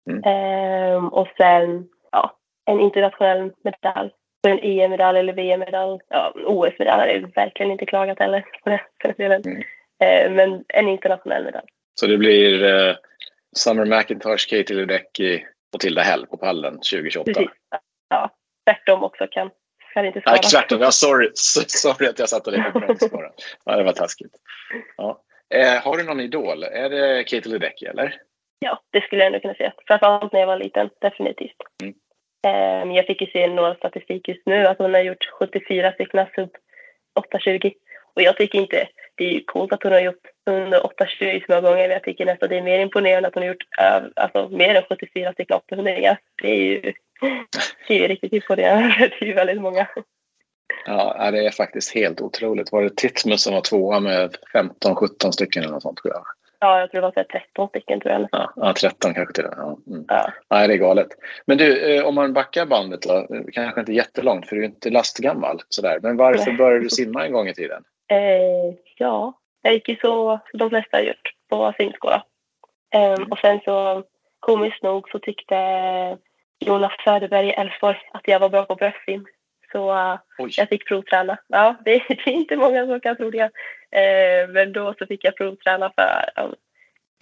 Mm. 0.09 0.23
Eh, 0.25 1.05
och 1.05 1.29
sen 1.37 1.89
ja, 2.13 2.39
en 2.67 2.81
internationell 2.81 3.53
medalj 3.65 4.11
för 4.43 4.51
en 4.51 4.59
EM-medalj 4.63 5.19
eller 5.19 5.33
VM-medalj. 5.33 6.01
Ja, 6.09 6.33
OS-medalj 6.47 7.01
har 7.01 7.07
jag 7.07 7.35
verkligen 7.35 7.73
inte 7.73 7.87
klagat 7.87 8.19
heller 8.19 8.45
på 8.65 8.71
det, 8.71 8.81
för 9.03 9.15
delen. 9.19 9.43
Mm. 9.47 9.63
Eh, 10.03 10.31
men 10.31 10.65
en 10.69 10.89
internationell 10.89 11.45
medalj. 11.45 11.67
Så 12.01 12.07
det 12.07 12.17
blir 12.17 12.65
eh, 12.65 12.97
Summer 13.57 13.85
McIntosh, 13.85 14.49
Katie 14.51 14.77
Ledecky 14.77 15.45
och 15.75 15.81
Tilda 15.81 16.03
Hell 16.03 16.27
på 16.27 16.37
pallen 16.37 16.75
2028? 16.75 17.25
Precis. 17.25 17.51
Ja, 18.09 18.31
tvärtom 18.67 19.05
också 19.05 19.27
kan, 19.31 19.51
kan 19.95 20.07
inte 20.07 20.21
skada. 20.21 20.37
Nej, 20.43 20.51
tvärtom. 20.51 20.81
Ja, 20.81 20.91
sorry. 20.91 21.31
sorry 21.35 22.09
att 22.09 22.19
jag 22.19 22.29
satte 22.29 22.51
dig 22.51 22.73
på 22.73 22.79
bromsspåren. 22.81 23.33
Ja, 23.65 23.77
det 23.77 23.85
var 23.85 23.93
taskigt. 23.93 24.33
Ja. 24.97 25.23
Eh, 25.55 25.83
har 25.83 25.97
du 25.97 26.03
någon 26.03 26.21
idol? 26.21 26.63
Är 26.63 26.91
det 26.91 27.25
Katie 27.25 27.53
Ledecky 27.53 27.87
eller? 27.87 28.15
Ja, 28.59 28.83
det 28.91 29.01
skulle 29.01 29.23
jag 29.23 29.27
ändå 29.27 29.41
kunna 29.41 29.55
säga. 29.55 29.73
Framförallt 29.87 30.33
när 30.33 30.41
jag 30.41 30.47
var 30.47 30.57
liten, 30.57 30.91
definitivt. 31.01 31.57
Mm. 31.83 31.95
Ehm, 32.47 32.93
jag 32.93 33.07
fick 33.07 33.21
ju 33.21 33.27
se 33.27 33.47
några 33.47 33.75
statistik 33.75 34.29
just 34.29 34.47
nu, 34.47 34.67
att 34.67 34.79
hon 34.79 34.95
har 34.95 35.01
gjort 35.01 35.31
74 35.39 35.93
stycken 35.93 36.27
sub 36.35 36.51
820. 37.15 37.71
Och 38.15 38.23
jag 38.23 38.37
tycker 38.37 38.59
inte, 38.59 38.89
det 39.15 39.25
är 39.25 39.33
ju 39.33 39.45
coolt 39.45 39.73
att 39.73 39.83
hon 39.83 39.93
har 39.93 40.01
gjort 40.01 40.27
under 40.47 40.87
820 40.87 41.41
så 41.47 41.53
många 41.53 41.61
gånger, 41.61 41.83
men 41.83 41.91
jag 41.91 42.03
tycker 42.03 42.27
nästan 42.27 42.49
det 42.49 42.59
är 42.59 42.63
mer 42.63 42.79
imponerande 42.79 43.29
att 43.29 43.35
hon 43.35 43.43
har 43.43 43.49
gjort 43.49 43.65
alltså, 44.17 44.49
mer 44.49 44.75
än 44.75 44.83
74 44.89 45.33
stycken 45.33 45.57
800 45.57 46.17
Det 46.43 46.49
är 46.49 46.57
ju, 46.57 46.81
det 47.89 47.95
är 47.95 48.01
ju 48.01 48.09
riktigt 48.09 48.33
imponerande, 48.33 48.95
det 48.99 49.25
är 49.25 49.27
ju 49.27 49.35
väldigt 49.35 49.61
många. 49.61 49.87
Ja, 50.87 51.31
det 51.31 51.47
är 51.47 51.51
faktiskt 51.51 51.95
helt 51.95 52.21
otroligt. 52.21 52.73
Var 52.73 52.83
det 52.83 52.97
Titmus 52.97 53.43
som 53.43 53.55
var 53.55 53.61
tvåa 53.61 54.01
med 54.01 54.37
15-17 54.55 55.31
stycken 55.31 55.63
eller 55.63 55.73
något 55.73 55.83
sånt 55.83 55.99
tror 55.99 56.15
jag? 56.15 56.25
Ja, 56.61 56.81
jag 56.81 56.91
tror 56.91 57.01
det 57.01 57.13
var 57.17 57.25
13 57.25 57.69
stycken 57.69 58.01
tror 58.01 58.13
jag. 58.13 58.29
Ja, 58.33 58.53
ja 58.57 58.73
13 58.73 59.15
kanske 59.15 59.35
till 59.35 59.45
och 59.45 59.51
med. 59.51 59.59
Ja. 59.59 59.79
Mm. 59.87 60.05
Ja. 60.09 60.33
Nej, 60.51 60.69
det 60.69 60.75
är 60.75 60.79
galet. 60.79 61.09
Men 61.47 61.59
du, 61.59 61.97
eh, 61.97 62.07
om 62.07 62.15
man 62.15 62.33
backar 62.33 62.67
bandet 62.67 63.03
då, 63.03 63.27
kanske 63.53 63.81
inte 63.81 63.93
jättelångt 63.93 64.49
för 64.49 64.57
du 64.57 64.63
är 64.63 64.67
inte 64.67 64.91
lastgammal 64.91 65.63
sådär. 65.69 65.99
Men 66.03 66.17
varför 66.17 66.53
började 66.53 66.85
du 66.85 66.91
simma 66.91 67.27
en 67.27 67.33
gång 67.33 67.49
i 67.49 67.55
tiden? 67.55 67.85
Eh, 68.11 68.75
ja, 68.97 69.33
jag 69.63 69.73
gick 69.75 69.89
ju 69.89 69.97
så 69.97 70.41
de 70.53 70.71
flesta 70.71 70.97
har 70.97 71.05
gjort 71.05 71.33
på 71.49 71.73
simskola. 71.77 72.25
Um, 72.95 73.25
och 73.31 73.39
sen 73.39 73.61
så 73.65 74.05
komiskt 74.41 74.83
nog 74.83 75.09
så 75.11 75.19
tyckte 75.19 75.57
Jonas 76.59 76.93
Söderberg 77.05 77.49
i 77.49 77.53
Elfsborg 77.53 77.99
att 78.13 78.29
jag 78.29 78.41
var 78.41 78.49
bra 78.49 78.65
på 78.65 78.75
bröstsim. 78.75 79.27
Så 79.73 79.93
uh, 79.93 80.19
jag 80.57 80.69
fick 80.69 80.89
provträna. 80.89 81.39
Ja, 81.49 81.75
det, 81.85 82.03
det, 82.09 82.31
är 82.31 82.35
inte 82.35 82.57
många 82.57 82.87
som 82.87 83.01
kan 83.01 83.17
tro 83.17 83.31
det. 83.31 83.51
Uh, 83.97 84.53
men 84.53 84.73
då 84.73 84.95
så 84.99 85.07
fick 85.07 85.25
jag 85.25 85.37
provträna 85.37 85.93
för 85.97 86.45
um, 86.45 86.55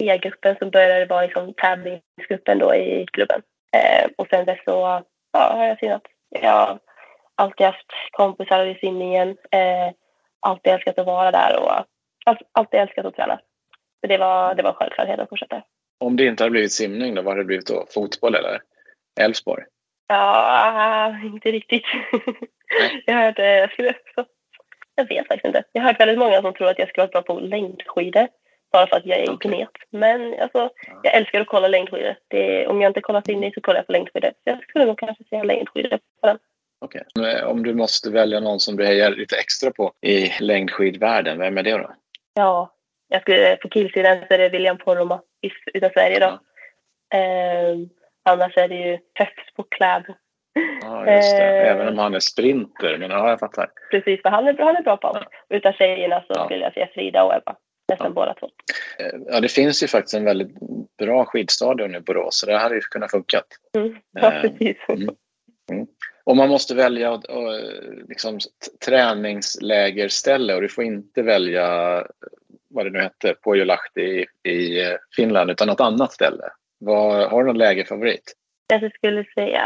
E-gruppen 0.03 0.55
som 0.59 0.69
började 0.69 1.05
vara 1.05 1.21
liksom 1.21 1.53
tävlingsgruppen 1.53 2.59
då 2.59 2.75
i 2.75 3.05
klubben. 3.13 3.41
Uh, 3.75 4.11
och 4.15 4.27
sen 4.29 4.45
dess 4.45 4.59
så 4.65 5.03
ja, 5.31 5.53
har 5.53 5.65
jag 5.65 5.79
simmat. 5.79 6.03
Jag 6.29 6.51
har 6.51 6.79
alltid 7.35 7.65
haft 7.65 7.91
kompisar 8.11 8.65
i 8.65 8.75
simningen. 8.75 9.29
Uh, 9.29 9.93
alltid 10.39 10.73
älskat 10.73 10.99
att 10.99 11.05
vara 11.05 11.31
där 11.31 11.59
och 11.59 11.85
alltid 12.51 12.79
älskat 12.79 13.05
att 13.05 13.15
träna. 13.15 13.39
Så 14.01 14.07
det 14.07 14.17
var, 14.17 14.55
det 14.55 14.63
var 14.63 14.73
självklart 14.73 15.19
att 15.19 15.29
fortsätta. 15.29 15.63
Om 15.99 16.15
det 16.15 16.25
inte 16.25 16.43
hade 16.43 16.51
blivit 16.51 16.71
simning 16.71 17.15
då, 17.15 17.21
vad 17.21 17.31
hade 17.31 17.41
det 17.41 17.45
blivit 17.45 17.67
då? 17.67 17.85
Fotboll 17.93 18.35
eller 18.35 18.61
Elfsborg? 19.19 19.63
Ja, 20.07 21.19
inte 21.23 21.51
riktigt. 21.51 21.83
jag 23.05 23.13
hörde, 23.13 23.57
jag 23.57 23.71
skulle, 23.71 23.93
jag 24.97 25.07
vet 25.07 25.27
faktiskt 25.27 25.45
inte. 25.45 25.63
Jag 25.71 25.81
har 25.81 25.89
hört 25.89 25.99
väldigt 25.99 26.19
många 26.19 26.41
som 26.41 26.53
tror 26.53 26.69
att 26.69 26.79
jag 26.79 26.89
skulle 26.89 27.07
vara 27.07 27.11
bra 27.11 27.21
på 27.21 27.39
längdskidor 27.39 28.27
bara 28.71 28.87
för 28.87 28.95
att 28.95 29.05
jag 29.05 29.19
är 29.19 29.31
okay. 29.31 29.51
gnet. 29.51 29.69
Men 29.89 30.39
alltså, 30.41 30.69
jag 31.03 31.15
älskar 31.15 31.41
att 31.41 31.47
kolla 31.47 31.67
längdskidor. 31.67 32.15
Det, 32.27 32.67
om 32.67 32.81
jag 32.81 32.89
inte 32.89 33.01
kollar 33.01 33.21
simning 33.21 33.53
så 33.53 33.61
kollar 33.61 33.79
jag 33.79 33.85
på 33.85 33.91
längdskidor. 33.91 34.29
Så 34.29 34.49
jag 34.49 34.63
skulle 34.63 34.85
nog 34.85 34.99
kanske 34.99 35.23
säga 35.23 35.43
längdskidor 35.43 35.99
på 36.21 36.27
den. 36.27 36.39
Okej. 36.81 37.03
Okay. 37.19 37.41
Om 37.41 37.63
du 37.63 37.73
måste 37.73 38.11
välja 38.11 38.39
någon 38.39 38.59
som 38.59 38.75
du 38.75 38.85
hejar 38.85 39.09
lite 39.09 39.37
extra 39.37 39.71
på 39.71 39.93
i 40.01 40.31
längdskidvärlden, 40.39 41.39
vem 41.39 41.57
är 41.57 41.63
det 41.63 41.77
då? 41.77 41.91
Ja, 42.33 42.73
jag 43.07 43.21
skulle, 43.21 43.55
på 43.55 43.69
killsidan 43.69 44.17
så 44.27 44.33
är 44.33 44.37
det 44.37 44.49
William 44.49 44.77
Poromaa 44.77 45.21
utav 45.73 45.89
Sverige 45.89 46.19
då. 46.19 46.39
Ja. 47.09 47.17
Eh, 47.17 47.77
annars 48.23 48.57
är 48.57 48.67
det 48.67 48.75
ju 48.75 48.97
Peps 48.97 49.53
på 49.55 49.63
Kläbo. 49.63 50.13
Ja, 50.81 51.15
just 51.15 51.37
det. 51.37 51.43
Eh, 51.43 51.71
Även 51.71 51.87
om 51.87 51.97
han 51.97 52.15
är 52.15 52.19
sprinter. 52.19 52.97
Men 52.97 53.09
ja, 53.09 53.29
jag 53.29 53.39
fattar. 53.39 53.69
Precis, 53.91 54.21
för 54.21 54.29
han 54.29 54.47
är, 54.47 54.57
han 54.57 54.75
är 54.75 54.81
bra 54.81 54.97
på 54.97 55.07
allt. 55.07 55.27
Ja. 55.47 55.57
Utav 55.57 55.71
tjejerna 55.71 56.21
så 56.21 56.33
ja. 56.35 56.45
skulle 56.45 56.63
jag 56.63 56.73
säga 56.73 56.87
Frida 56.93 57.23
och 57.23 57.35
Ebba. 57.35 57.55
Nästan 57.89 58.07
ja. 58.07 58.13
båda 58.13 58.33
två. 58.33 58.49
Eh, 58.99 59.19
ja, 59.27 59.39
det 59.39 59.47
finns 59.47 59.83
ju 59.83 59.87
faktiskt 59.87 60.13
en 60.13 60.25
väldigt 60.25 60.51
bra 60.99 61.25
skidstadion 61.25 61.95
i 61.95 61.99
Borås. 61.99 62.39
Så 62.39 62.45
det 62.45 62.57
hade 62.57 62.75
ju 62.75 62.81
kunnat 62.81 63.11
funka. 63.11 63.41
Mm. 63.77 63.95
Ja, 64.11 64.33
eh, 64.33 64.41
precis. 64.41 64.77
Mm. 64.89 65.09
Mm. 65.71 65.87
Om 66.23 66.37
man 66.37 66.49
måste 66.49 66.75
välja 66.75 67.11
och, 67.11 67.29
och, 67.29 67.53
liksom, 68.07 68.39
träningslägerställe 68.85 70.55
och 70.55 70.61
du 70.61 70.69
får 70.69 70.83
inte 70.83 71.21
välja 71.21 71.67
vad 72.69 72.85
det 72.85 72.89
nu 72.89 72.99
hette, 72.99 73.33
Pohjolahti 73.33 74.25
i, 74.43 74.51
i 74.51 74.97
Finland 75.15 75.51
utan 75.51 75.67
något 75.67 75.81
annat 75.81 76.13
ställe. 76.13 76.43
Vad, 76.79 77.29
har 77.29 77.43
du 77.43 77.47
någon 77.47 77.57
lägerfavorit? 77.57 78.33
Jag 78.67 78.91
skulle 78.93 79.25
säga 79.35 79.63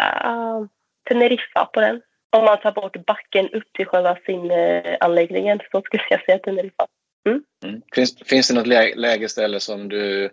Teneriffa 1.09 1.65
på 1.65 1.81
den. 1.81 2.01
Om 2.29 2.45
man 2.45 2.59
tar 2.59 2.71
bort 2.71 3.05
backen 3.05 3.49
upp 3.49 3.73
till 3.73 3.85
själva 3.85 4.17
simanläggningen 4.25 5.59
så 5.71 5.81
skulle 5.81 6.03
jag 6.09 6.25
säga 6.25 6.39
Teneriffa. 6.39 6.87
Mm. 7.29 7.43
Mm. 7.65 7.81
Finns, 7.95 8.23
finns 8.25 8.47
det 8.47 8.53
något 8.53 8.67
lä 8.67 8.95
lägerställe 8.95 9.59
som 9.59 9.89
du 9.89 10.29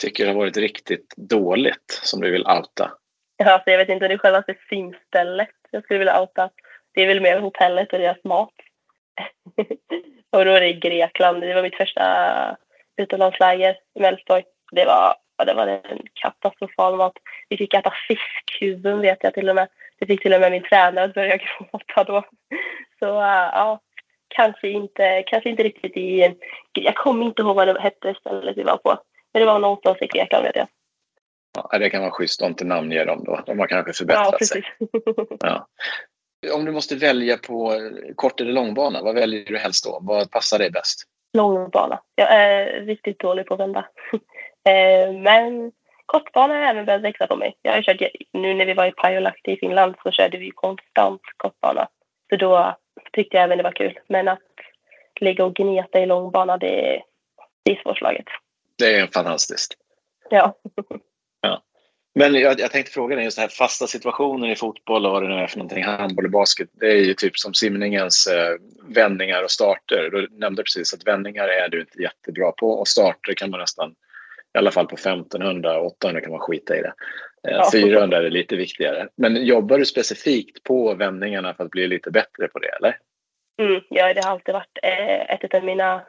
tycker 0.00 0.26
har 0.26 0.34
varit 0.34 0.56
riktigt 0.56 1.14
dåligt 1.16 2.00
som 2.02 2.20
du 2.20 2.30
vill 2.30 2.46
outa? 2.46 2.92
Ja, 3.36 3.52
alltså 3.52 3.70
jag 3.70 3.78
vet 3.78 3.88
inte, 3.88 4.08
det 4.08 4.14
är 4.14 4.18
själva 4.18 4.44
simstället 4.68 5.48
jag 5.70 5.84
skulle 5.84 5.98
vilja 5.98 6.20
outa. 6.20 6.50
Det 6.94 7.02
är 7.02 7.06
väl 7.06 7.20
mer 7.20 7.40
hotellet 7.40 7.92
och 7.92 7.98
deras 7.98 8.24
mat. 8.24 8.54
och 10.30 10.44
då 10.44 10.50
är 10.50 10.60
det 10.60 10.68
i 10.68 10.80
Grekland. 10.80 11.40
Det 11.40 11.54
var 11.54 11.62
mitt 11.62 11.76
första 11.76 12.56
utomlandsläger 12.96 13.76
i 13.94 14.02
Älvsborg. 14.02 14.44
Det 14.72 14.84
var, 14.84 15.16
det 15.46 15.54
var 15.54 15.66
en 15.66 16.02
katastrofal 16.14 16.96
mat. 16.96 17.12
Vi 17.48 17.56
fick 17.56 17.74
äta 17.74 17.92
fiskhuvuden 18.08 19.00
vet 19.00 19.18
jag 19.20 19.34
till 19.34 19.48
och 19.48 19.54
med. 19.54 19.68
Det 19.98 20.06
fick 20.06 20.22
till 20.22 20.34
och 20.34 20.40
med 20.40 20.52
min 20.52 20.62
tränare 20.62 21.04
att 21.04 21.14
börja 21.14 21.36
gråta 21.70 22.04
då. 22.04 22.22
Så 22.98 23.06
ja, 23.06 23.80
kanske 24.28 24.68
inte, 24.68 25.22
kanske 25.26 25.50
inte 25.50 25.62
riktigt 25.62 25.96
i... 25.96 26.36
Jag 26.72 26.94
kommer 26.94 27.26
inte 27.26 27.42
ihåg 27.42 27.56
vad 27.56 27.68
det 27.68 27.80
hette 27.80 28.14
stället 28.14 28.56
vi 28.56 28.62
var 28.62 28.76
på. 28.76 28.98
Men 29.32 29.40
det 29.40 29.46
var 29.46 29.58
någonstans 29.58 29.98
i 30.00 30.06
Grekland 30.06 30.44
vet 30.44 30.56
jag. 30.56 30.68
Ja, 31.70 31.78
det 31.78 31.90
kan 31.90 32.00
vara 32.00 32.10
schysst 32.10 32.42
att 32.42 32.48
inte 32.48 32.64
namnge 32.64 33.04
dem 33.04 33.24
då. 33.24 33.40
De 33.46 33.58
har 33.58 33.66
kanske 33.66 33.92
förbättrat 33.92 34.36
ja, 34.40 34.46
sig. 34.46 34.62
Ja. 35.40 35.66
Om 36.54 36.64
du 36.64 36.72
måste 36.72 36.96
välja 36.96 37.36
på 37.36 37.72
kort 38.14 38.40
eller 38.40 38.52
långbana, 38.52 39.02
vad 39.02 39.14
väljer 39.14 39.44
du 39.44 39.58
helst 39.58 39.84
då? 39.84 39.98
Vad 40.02 40.30
passar 40.30 40.58
dig 40.58 40.70
bäst? 40.70 41.04
Långbana. 41.32 42.00
Jag 42.14 42.32
är 42.32 42.80
riktigt 42.80 43.18
dålig 43.18 43.46
på 43.46 43.54
att 43.54 43.60
vända. 43.60 43.88
Eh, 44.68 45.12
men 45.12 45.72
kortbana 46.06 46.54
har 46.54 46.62
även 46.62 46.84
börjat 46.84 47.02
växa 47.02 47.26
på 47.26 47.36
mig. 47.36 47.56
Jag 47.62 47.72
har 47.72 47.82
kört, 47.82 48.10
nu 48.32 48.54
när 48.54 48.66
vi 48.66 48.74
var 48.74 48.86
i 48.86 48.92
Pajolahti 48.92 49.52
i 49.52 49.56
Finland 49.56 49.94
så 50.02 50.10
körde 50.10 50.38
vi 50.38 50.50
konstant 50.50 51.22
kortbana. 51.36 51.88
Så 52.30 52.36
då 52.36 52.76
tyckte 53.12 53.36
jag 53.36 53.44
även 53.44 53.58
det 53.58 53.64
var 53.64 53.72
kul. 53.72 53.98
Men 54.08 54.28
att 54.28 54.40
ligga 55.20 55.44
och 55.44 55.54
gneta 55.54 56.00
i 56.00 56.06
långbana, 56.06 56.56
det, 56.56 57.02
det 57.62 57.72
är 57.72 57.82
svårslaget. 57.82 58.26
Det 58.78 58.94
är 58.94 59.06
fantastiskt. 59.06 59.74
Ja. 60.30 60.54
ja. 61.40 61.62
Men 62.14 62.34
jag, 62.34 62.60
jag 62.60 62.70
tänkte 62.70 62.92
fråga 62.92 63.16
dig, 63.16 63.24
just 63.24 63.36
det 63.36 63.40
här 63.40 63.48
fasta 63.48 63.86
situationer 63.86 64.48
i 64.48 64.56
fotboll 64.56 65.06
och 65.06 65.12
vad 65.12 65.22
det 65.22 65.28
nu 65.28 65.34
är 65.34 65.46
för 65.46 65.58
någonting, 65.58 65.84
handboll 65.84 66.24
och 66.24 66.30
basket. 66.30 66.68
Det 66.72 66.86
är 66.86 67.04
ju 67.04 67.14
typ 67.14 67.38
som 67.38 67.54
simningens 67.54 68.26
eh, 68.26 68.56
vändningar 68.94 69.42
och 69.42 69.50
starter. 69.50 70.10
Du 70.10 70.28
nämnde 70.30 70.62
precis 70.62 70.94
att 70.94 71.06
vändningar 71.06 71.48
är 71.48 71.68
du 71.68 71.80
inte 71.80 72.02
jättebra 72.02 72.52
på 72.52 72.70
och 72.70 72.88
starter 72.88 73.34
kan 73.34 73.50
man 73.50 73.60
nästan, 73.60 73.94
i 74.56 74.58
alla 74.58 74.70
fall 74.70 74.86
på 74.86 74.94
1500 74.94 75.80
800 75.80 76.20
kan 76.20 76.30
man 76.30 76.40
skita 76.40 76.76
i 76.76 76.82
det. 76.82 76.92
Eh, 77.48 77.56
ja. 77.56 77.70
400 77.72 78.16
är 78.16 78.30
lite 78.30 78.56
viktigare. 78.56 79.08
Men 79.16 79.46
jobbar 79.46 79.78
du 79.78 79.84
specifikt 79.84 80.62
på 80.62 80.94
vändningarna 80.94 81.54
för 81.54 81.64
att 81.64 81.70
bli 81.70 81.86
lite 81.86 82.10
bättre 82.10 82.48
på 82.48 82.58
det 82.58 82.68
eller? 82.68 82.98
Mm, 83.62 83.82
ja, 83.88 84.14
det 84.14 84.24
har 84.24 84.30
alltid 84.30 84.54
varit 84.54 84.78
eh, 84.82 85.34
ett 85.34 85.54
av 85.54 85.64
mina 85.64 86.02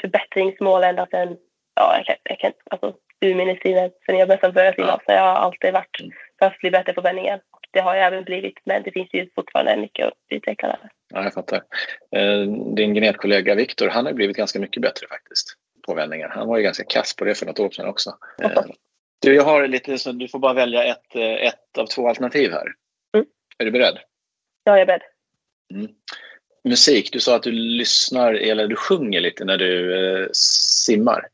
förbättringsmål 0.00 0.84
ända 0.84 1.06
sedan 1.06 1.36
ja, 1.74 1.96
jag 1.96 2.06
kan, 2.06 2.16
jag 2.22 2.38
kan, 2.38 2.52
alltså, 2.70 2.94
urminnestiden, 3.20 3.90
sen 4.06 4.18
jag 4.18 4.28
började 4.28 4.52
börja 4.52 4.72
simma, 4.72 5.00
så 5.06 5.12
jag 5.12 5.20
har 5.20 5.34
alltid 5.34 5.72
varit 5.72 6.00
mm. 6.00 6.12
för 6.38 6.46
att 6.46 6.58
bli 6.58 6.70
bättre 6.70 6.92
på 6.92 7.00
vändningen. 7.00 7.40
Det 7.70 7.80
har 7.80 7.94
jag 7.94 8.06
även 8.06 8.24
blivit, 8.24 8.58
men 8.64 8.82
det 8.82 8.90
finns 8.90 9.08
ju 9.14 9.28
fortfarande 9.34 9.76
mycket 9.76 10.06
att 10.06 10.14
utveckla 10.28 10.68
där. 10.68 10.90
Ja, 11.14 11.22
jag 11.24 11.34
fattar. 11.34 11.62
Eh, 12.16 12.42
din 12.76 12.94
genetkollega 12.94 13.54
Viktor, 13.54 13.88
han 13.88 14.06
har 14.06 14.12
blivit 14.12 14.36
ganska 14.36 14.60
mycket 14.60 14.82
bättre 14.82 15.06
faktiskt 15.06 15.56
på 15.88 15.94
vändningar. 15.94 16.28
Han 16.28 16.48
var 16.48 16.56
ju 16.56 16.62
ganska 16.62 16.84
kass 16.84 17.16
på 17.16 17.24
det 17.24 17.34
för 17.34 17.46
något 17.46 17.60
år 17.60 17.70
sedan 17.70 17.88
också. 17.88 18.16
Eh, 18.42 18.62
du, 19.22 19.34
jag 19.34 19.44
har 19.44 19.68
lite, 19.68 19.98
så 19.98 20.12
du 20.12 20.28
får 20.28 20.38
bara 20.38 20.52
välja 20.52 20.84
ett, 20.84 21.16
eh, 21.16 21.22
ett 21.22 21.78
av 21.78 21.86
två 21.86 22.08
alternativ 22.08 22.52
här. 22.52 22.66
Mm. 23.14 23.26
Är 23.58 23.64
du 23.64 23.70
beredd? 23.70 23.98
Ja, 24.64 24.72
jag 24.72 24.80
är 24.80 24.86
beredd. 24.86 25.02
Mm. 25.74 25.90
Musik, 26.64 27.12
du 27.12 27.20
sa 27.20 27.36
att 27.36 27.42
du 27.42 27.52
lyssnar 27.52 28.34
eller 28.34 28.68
du 28.68 28.76
sjunger 28.76 29.20
lite 29.20 29.44
när 29.44 29.56
du 29.56 29.94
eh, 29.94 30.28
simmar 30.32 31.28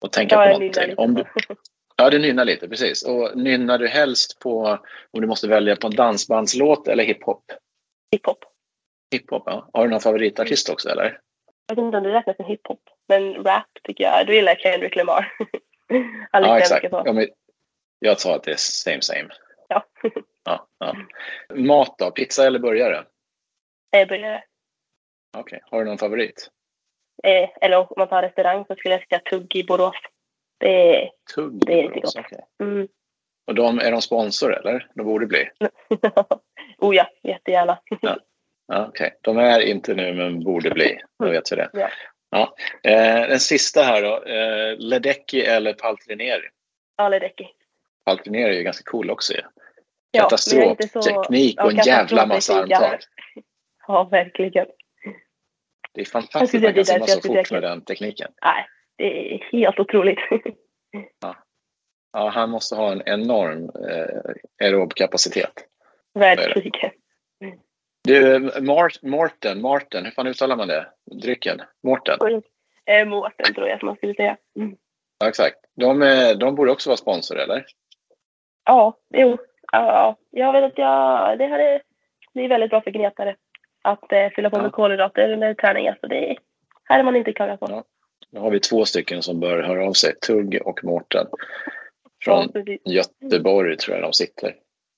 och 0.00 0.12
tänka 0.12 0.34
ja, 0.34 0.46
på 0.46 0.58
någonting. 0.58 0.94
Om 0.96 1.14
du, 1.14 1.24
ja, 1.96 2.10
du 2.10 2.18
nynnar 2.18 2.44
lite, 2.44 2.68
precis. 2.68 3.02
Och 3.02 3.38
nynnar 3.38 3.78
du 3.78 3.88
helst 3.88 4.38
på, 4.38 4.78
om 5.10 5.20
du 5.20 5.26
måste 5.26 5.48
välja 5.48 5.76
på 5.76 5.86
en 5.86 5.94
dansbandslåt 5.94 6.88
eller 6.88 7.04
hiphop? 7.04 7.52
Hiphop. 8.12 8.44
Hiphop, 9.12 9.42
ja. 9.46 9.70
Har 9.72 9.84
du 9.84 9.90
någon 9.90 10.00
favoritartist 10.00 10.68
också 10.68 10.88
eller? 10.88 11.20
Jag 11.66 11.76
vet 11.76 11.82
inte 11.82 11.96
om 11.96 12.04
det 12.04 12.12
räknas 12.12 12.36
som 12.36 12.46
hiphop, 12.46 12.80
men 13.08 13.34
rap 13.44 13.66
tycker 13.82 14.04
jag. 14.04 14.26
Då 14.26 14.32
gillar 14.32 14.54
Kendrick 14.54 14.96
Lamar. 14.96 15.32
ja, 16.32 16.58
exakt. 16.58 16.86
Ja, 16.90 17.12
men 17.12 17.28
jag 17.98 18.20
sa 18.20 18.36
att 18.36 18.42
det 18.42 18.50
är 18.50 18.56
same 18.56 19.02
same. 19.02 19.28
Ja. 19.68 19.84
ja, 20.44 20.66
ja. 20.78 20.96
Mat 21.54 21.94
då? 21.98 22.10
Pizza 22.10 22.46
eller 22.46 22.58
burgare? 22.58 23.04
Eh, 23.96 24.08
burgare. 24.08 24.44
Okej. 25.36 25.56
Okay. 25.56 25.60
Har 25.70 25.84
du 25.84 25.90
någon 25.90 25.98
favorit? 25.98 26.50
Eh, 27.24 27.48
eller 27.60 27.76
om 27.78 27.86
man 27.96 28.08
tar 28.08 28.22
restaurang 28.22 28.64
så 28.68 28.74
skulle 28.74 28.94
jag 28.94 29.08
säga 29.08 29.20
Tugg 29.30 29.56
i 29.56 29.64
Borås. 29.64 29.96
Det 30.58 30.96
är, 30.96 31.10
Tugg 31.34 31.66
det 31.66 31.72
är 31.72 31.82
riktigt 31.82 32.02
gott. 32.02 32.16
Okay. 32.16 32.40
Mm. 32.62 32.88
Och 33.46 33.54
de, 33.54 33.78
är 33.78 33.90
de 33.90 34.02
sponsor 34.02 34.54
eller? 34.54 34.90
De 34.94 35.04
borde 35.04 35.26
bli. 35.26 35.50
oh 36.78 36.96
ja, 36.96 37.10
jättegärna. 37.22 37.78
ja. 38.00 38.16
Okej, 38.72 38.88
okay. 38.88 39.10
de 39.20 39.38
är 39.38 39.60
inte 39.60 39.94
nu 39.94 40.14
men 40.14 40.44
borde 40.44 40.70
bli. 40.70 41.00
Då 41.18 41.30
vet 41.30 41.52
vi 41.52 41.56
det. 41.56 41.70
Ja. 41.72 41.88
Ja. 42.30 42.54
Eh, 42.82 43.28
den 43.28 43.40
sista 43.40 43.82
här 43.82 44.02
då. 44.02 44.24
Eh, 44.24 44.76
Ledecky 44.78 45.40
eller 45.40 45.72
Paltrinieri? 45.72 46.48
Ja, 46.96 47.08
Ledecky. 47.08 47.44
Paltrinieri 48.04 48.54
är 48.54 48.58
ju 48.58 48.62
ganska 48.62 48.90
cool 48.90 49.10
också 49.10 49.32
ju. 49.32 49.40
Ja. 50.10 50.22
Katastrofteknik 50.22 51.60
och 51.60 51.70
en 51.70 51.76
jävla 51.76 52.26
massa 52.26 52.54
armtag. 52.54 52.98
Ja, 53.88 54.04
verkligen. 54.04 54.66
Det 55.92 56.00
är 56.00 56.04
fantastiskt 56.04 56.54
att 56.54 56.62
man 56.62 56.74
kan 56.74 56.84
simma 56.84 57.06
så 57.06 57.20
fort 57.20 57.50
med 57.50 57.62
den 57.62 57.84
tekniken. 57.84 58.32
Nej, 58.42 58.66
det 58.98 59.34
är 59.34 59.48
helt 59.52 59.80
otroligt. 59.80 60.18
ja. 61.20 61.36
ja, 62.12 62.28
han 62.28 62.50
måste 62.50 62.74
ha 62.74 62.92
en 62.92 63.02
enorm 63.06 63.70
eh, 63.88 64.66
aerob 64.66 64.94
kapacitet. 64.94 65.52
Verkligen. 66.14 66.92
Du, 68.06 68.50
Morten, 69.02 69.60
Martin, 69.60 70.04
hur 70.04 70.10
fan 70.10 70.26
uttalar 70.26 70.56
man 70.56 70.68
det? 70.68 70.86
Drycken? 71.22 71.60
Mårten? 71.82 72.42
Eh, 72.84 73.04
Mårten 73.06 73.54
tror 73.54 73.68
jag 73.68 73.76
att 73.76 73.82
man 73.82 73.96
skulle 73.96 74.14
säga. 74.14 74.36
Mm. 74.58 74.76
Ja, 75.18 75.28
exakt. 75.28 75.56
De, 75.76 76.02
är, 76.02 76.34
de 76.34 76.54
borde 76.54 76.72
också 76.72 76.90
vara 76.90 76.96
sponsor, 76.96 77.38
eller? 77.38 77.64
Ja, 78.64 78.96
jo. 79.14 79.36
Ja, 79.72 80.16
jag 80.30 80.52
vet 80.52 80.64
att 80.64 80.78
jag, 80.78 81.38
det, 81.38 81.46
hade, 81.46 81.80
det 82.34 82.40
är 82.44 82.48
väldigt 82.48 82.70
bra 82.70 82.80
för 82.80 82.90
gnetare 82.90 83.36
att 83.82 84.12
eh, 84.12 84.28
fylla 84.36 84.50
på 84.50 84.56
Ja. 84.58 84.62
med 84.62 84.72
kolhydrater 84.72 85.32
under 85.32 85.54
träningen. 85.54 85.94
Så 86.00 86.06
det 86.06 86.36
här 86.84 86.98
är 86.98 87.02
man 87.04 87.16
inte 87.16 87.32
klagat 87.32 87.60
på. 87.60 87.66
Ja. 87.70 87.84
Nu 88.30 88.40
har 88.40 88.50
vi 88.50 88.60
två 88.60 88.84
stycken 88.84 89.22
som 89.22 89.40
bör 89.40 89.62
höra 89.62 89.86
av 89.86 89.92
sig. 89.92 90.14
Tugg 90.26 90.60
och 90.64 90.84
Mårten. 90.84 91.26
Från 92.24 92.48
Ja. 92.54 92.76
Göteborg 93.22 93.76
tror 93.76 93.96
jag 93.96 94.04
de 94.04 94.12
sitter. 94.12 94.54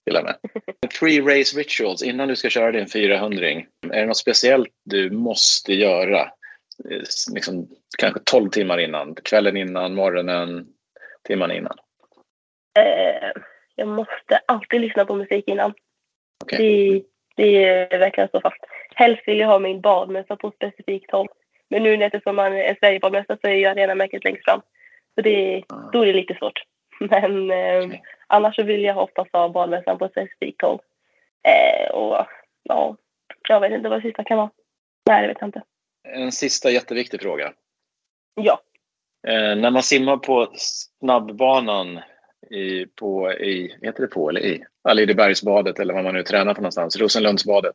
Till 0.09 0.17
och 0.17 0.25
med. 0.25 0.37
Three 1.01 1.21
race 1.21 1.59
rituals 1.59 2.03
innan 2.03 2.29
du 2.29 2.37
ska 2.37 2.51
köra 2.51 2.73
din 2.73 2.87
400 2.87 3.47
Är 3.49 3.65
det 3.83 4.07
något 4.07 4.17
speciellt 4.17 4.69
du 4.85 5.11
måste 5.11 5.75
göra? 5.75 6.21
Eh, 6.91 7.03
Liksom, 7.35 7.69
kanske 7.99 8.21
12 8.25 8.51
timmar 8.51 8.79
innan, 8.79 9.15
kvällen 9.15 9.57
innan, 9.57 9.95
morgonen, 9.95 10.67
timmarna 11.25 11.55
innan. 11.55 11.77
Eh, 12.79 13.43
jag 13.75 13.89
måste 13.89 14.41
alltid 14.47 14.81
lyssna 14.81 15.05
på 15.05 15.15
musik 15.15 15.49
innan. 15.49 15.75
Okej. 16.45 16.59
Det, 16.59 17.03
det 17.37 17.65
är 17.65 17.99
verkligen 17.99 18.29
så 18.33 18.41
fast. 18.41 18.61
Helst 18.95 19.23
vill 19.27 19.39
jag 19.39 19.49
ha 19.49 19.59
min 19.59 19.81
badmössa 19.81 20.37
på 20.37 20.51
specifikt 20.51 21.11
håll. 21.11 21.29
Men 21.71 21.83
nu 21.83 22.05
eftersom 22.05 22.37
man 22.37 22.53
är 22.53 22.77
Sverigebadmössa 22.81 23.37
så 23.41 23.49
är 23.49 23.55
ju 23.55 23.65
arenamärket 23.65 24.25
längst 24.25 24.45
fram. 24.45 24.61
Så 25.15 25.21
det, 25.21 25.63
då 25.93 26.03
är 26.03 26.07
det 26.07 26.13
lite 26.13 26.35
svårt. 26.35 26.63
Men 27.01 27.51
eh, 27.51 27.87
Okej. 27.87 28.03
Annars 28.29 28.57
så 28.57 28.63
vill 28.63 28.85
jag 28.85 28.99
oftast 28.99 29.33
ha 29.33 29.49
badmössan 29.49 29.99
på 29.99 30.05
ett 30.05 30.13
specifikt 30.13 30.63
håll. 30.63 30.79
Eh, 31.43 31.91
och 31.91 32.27
ja, 32.63 32.97
jag 33.49 33.61
vet 33.61 33.73
inte 33.73 33.89
vad 33.89 33.99
det 33.99 34.09
sista 34.09 34.25
kan 34.25 34.37
vara. 34.37 34.51
Nej, 35.09 35.23
det 35.23 35.29
vet 35.29 35.37
jag 35.41 35.49
inte. 35.49 35.63
En 36.09 36.33
sista 36.33 36.71
jätteviktig 36.71 37.23
fråga. 37.23 37.53
Ja, 38.35 38.61
Eh, 39.27 39.57
när 39.57 39.71
man 39.71 39.83
simmar 39.83 40.17
på 40.17 40.53
snabbbanan 40.55 42.01
i, 42.51 42.87
på, 42.87 43.33
i, 43.33 43.79
heter 43.83 44.03
det 44.03 44.09
på 44.09 44.29
eller 44.29 44.41
i? 44.41 44.65
Alidebergsbadet 44.83 45.79
eller 45.79 45.95
vad 45.95 46.05
man 46.05 46.15
nu 46.15 46.23
tränar 46.23 46.55
på 46.55 46.61
någonstans, 46.61 46.97
Rosenlundsbadet. 46.97 47.75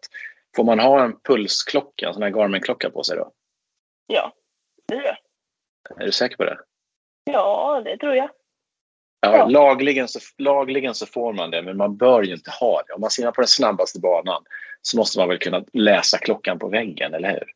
Får 0.55 0.63
man 0.63 0.79
ha 0.79 1.03
en 1.03 1.19
pulsklocka, 1.19 2.07
en 2.07 2.13
sån 2.13 2.23
här 2.23 2.29
Garmin-klocka 2.29 2.89
på 2.89 3.03
sig 3.03 3.17
då? 3.17 3.31
ja, 4.07 4.33
det 4.87 4.95
tror 4.95 5.05
jag. 5.05 5.17
Är 6.01 6.05
du 6.05 6.11
säker 6.11 6.37
på 6.37 6.43
det? 6.43 6.57
Ja, 7.23 7.81
det 7.85 7.97
tror 7.97 8.15
jag. 8.15 8.29
Ja, 9.23 9.37
Ja. 9.37 9.45
Lagligen, 9.47 10.07
så, 10.07 10.19
lagligen 10.37 10.95
så 10.95 11.05
får 11.05 11.33
man 11.33 11.51
det, 11.51 11.61
men 11.61 11.77
man 11.77 11.97
bör 11.97 12.23
ju 12.23 12.33
inte 12.33 12.51
ha 12.51 12.83
det. 12.87 12.93
Om 12.93 13.01
man 13.01 13.09
simmar 13.09 13.31
på 13.31 13.41
den 13.41 13.47
snabbaste 13.47 13.99
banan 13.99 14.43
så 14.81 14.97
måste 14.97 15.19
man 15.19 15.29
väl 15.29 15.37
kunna 15.37 15.65
läsa 15.73 16.17
klockan 16.17 16.59
på 16.59 16.67
väggen, 16.67 17.13
eller 17.13 17.29
hur? 17.29 17.53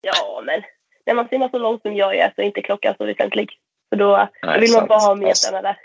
Ja, 0.00 0.42
men 0.46 0.62
när 1.06 1.14
man 1.14 1.28
simmar 1.28 1.48
så 1.48 1.58
långt 1.58 1.82
som 1.82 1.96
jag 1.96 2.16
gör 2.16 2.32
så 2.34 2.42
är 2.42 2.46
inte 2.46 2.62
klockan 2.62 2.94
så 2.98 3.04
väsentlig. 3.04 3.50
Så 3.88 3.96
då, 3.96 4.28
Nej, 4.42 4.54
då 4.54 4.60
vill 4.60 4.70
man 4.70 4.78
sant. 4.78 4.88
bara 4.88 4.98
ha 4.98 5.14
metrarna 5.14 5.62
där. 5.62 5.76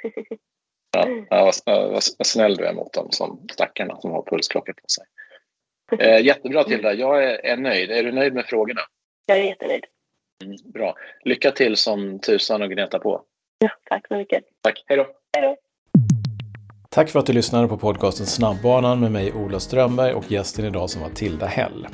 Ja, 0.92 1.08
ja, 1.30 1.52
vad, 1.66 1.92
vad, 1.92 2.04
snäll 2.04 2.56
du 2.56 2.66
är 2.66 2.74
mot 2.74 2.94
dem 2.94 3.12
som 3.12 3.48
stackarna 3.52 4.00
som 4.02 4.12
har 4.12 4.22
pulsklocka 4.22 4.74
på 4.74 4.88
sig. 4.88 5.06
Eh, 6.00 6.26
jättebra 6.26 6.64
Tilda, 6.64 6.94
jag 6.94 7.24
är, 7.24 7.46
är 7.46 7.58
nöjd. 7.58 7.92
Är 7.92 8.04
du 8.04 8.12
nöjd 8.12 8.34
med 8.34 8.46
frågorna? 8.46 8.82
Jag 9.26 9.38
är 9.38 9.44
jättenöjd. 9.44 9.86
Mm, 10.44 10.58
bra. 10.74 10.96
Lycka 11.24 11.52
till 11.52 11.76
som 11.76 12.20
tusan 12.20 12.62
och 12.62 12.70
gneta 12.70 13.00
på. 13.00 13.24
Ja, 13.64 13.70
tack 13.90 14.08
så 14.08 14.16
mycket. 14.16 14.44
Tack, 14.62 14.84
hej 14.88 14.98
då! 14.98 15.08
Hej 15.34 15.42
då! 15.42 15.56
Tack 16.90 17.10
för 17.10 17.20
att 17.20 17.26
du 17.26 17.34
lyssnade 17.34 17.68
på 17.68 17.78
podcasten 17.78 18.26
Snabbbanan 18.26 19.00
med 19.00 19.12
mig 19.12 19.34
Ola 19.34 19.60
Strömberg 19.60 20.14
och 20.14 20.32
gästen 20.32 20.66
idag 20.66 20.90
som 20.90 21.02
var 21.02 21.10
Tilda 21.10 21.46
Hell. 21.46 21.88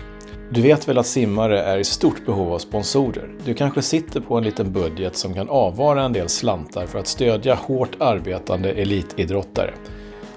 Du 0.52 0.62
vet 0.62 0.88
väl 0.88 0.98
att 0.98 1.06
simmare 1.06 1.62
är 1.62 1.78
i 1.78 1.84
stort 1.84 2.26
behov 2.26 2.54
av 2.54 2.60
sponsorer? 2.60 3.30
Du 3.46 3.54
kanske 3.54 3.82
sitter 3.82 4.22
på 4.22 4.38
en 4.38 4.44
liten 4.44 4.74
budget 4.74 5.16
som 5.16 5.34
kan 5.34 5.50
avvara 5.50 6.04
en 6.04 6.14
del 6.14 6.30
slantar 6.30 6.86
för 6.86 7.00
att 7.00 7.08
stödja 7.08 7.56
hårt 7.56 7.96
arbetande 8.00 8.72
elitidrottare. 8.72 9.74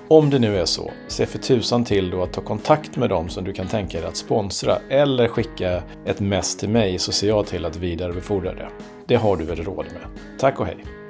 Om 0.08 0.30
det 0.30 0.38
nu 0.38 0.58
är 0.58 0.64
så, 0.64 0.90
se 1.08 1.26
för 1.26 1.38
tusan 1.38 1.84
till 1.84 2.10
då 2.10 2.22
att 2.22 2.32
ta 2.32 2.40
kontakt 2.40 2.96
med 2.96 3.08
dem 3.08 3.28
som 3.28 3.44
du 3.44 3.52
kan 3.52 3.66
tänka 3.66 3.98
dig 3.98 4.08
att 4.08 4.16
sponsra 4.16 4.78
eller 4.88 5.28
skicka 5.28 5.82
ett 6.06 6.20
mess 6.20 6.56
till 6.56 6.68
mig 6.68 6.98
så 6.98 7.12
ser 7.12 7.28
jag 7.28 7.46
till 7.46 7.64
att 7.64 7.76
vidarebefordra 7.76 8.54
det. 8.54 8.68
Det 9.06 9.16
har 9.16 9.36
du 9.36 9.44
väl 9.44 9.64
råd 9.64 9.86
med. 9.86 10.38
Tack 10.38 10.60
och 10.60 10.66
hej! 10.66 11.01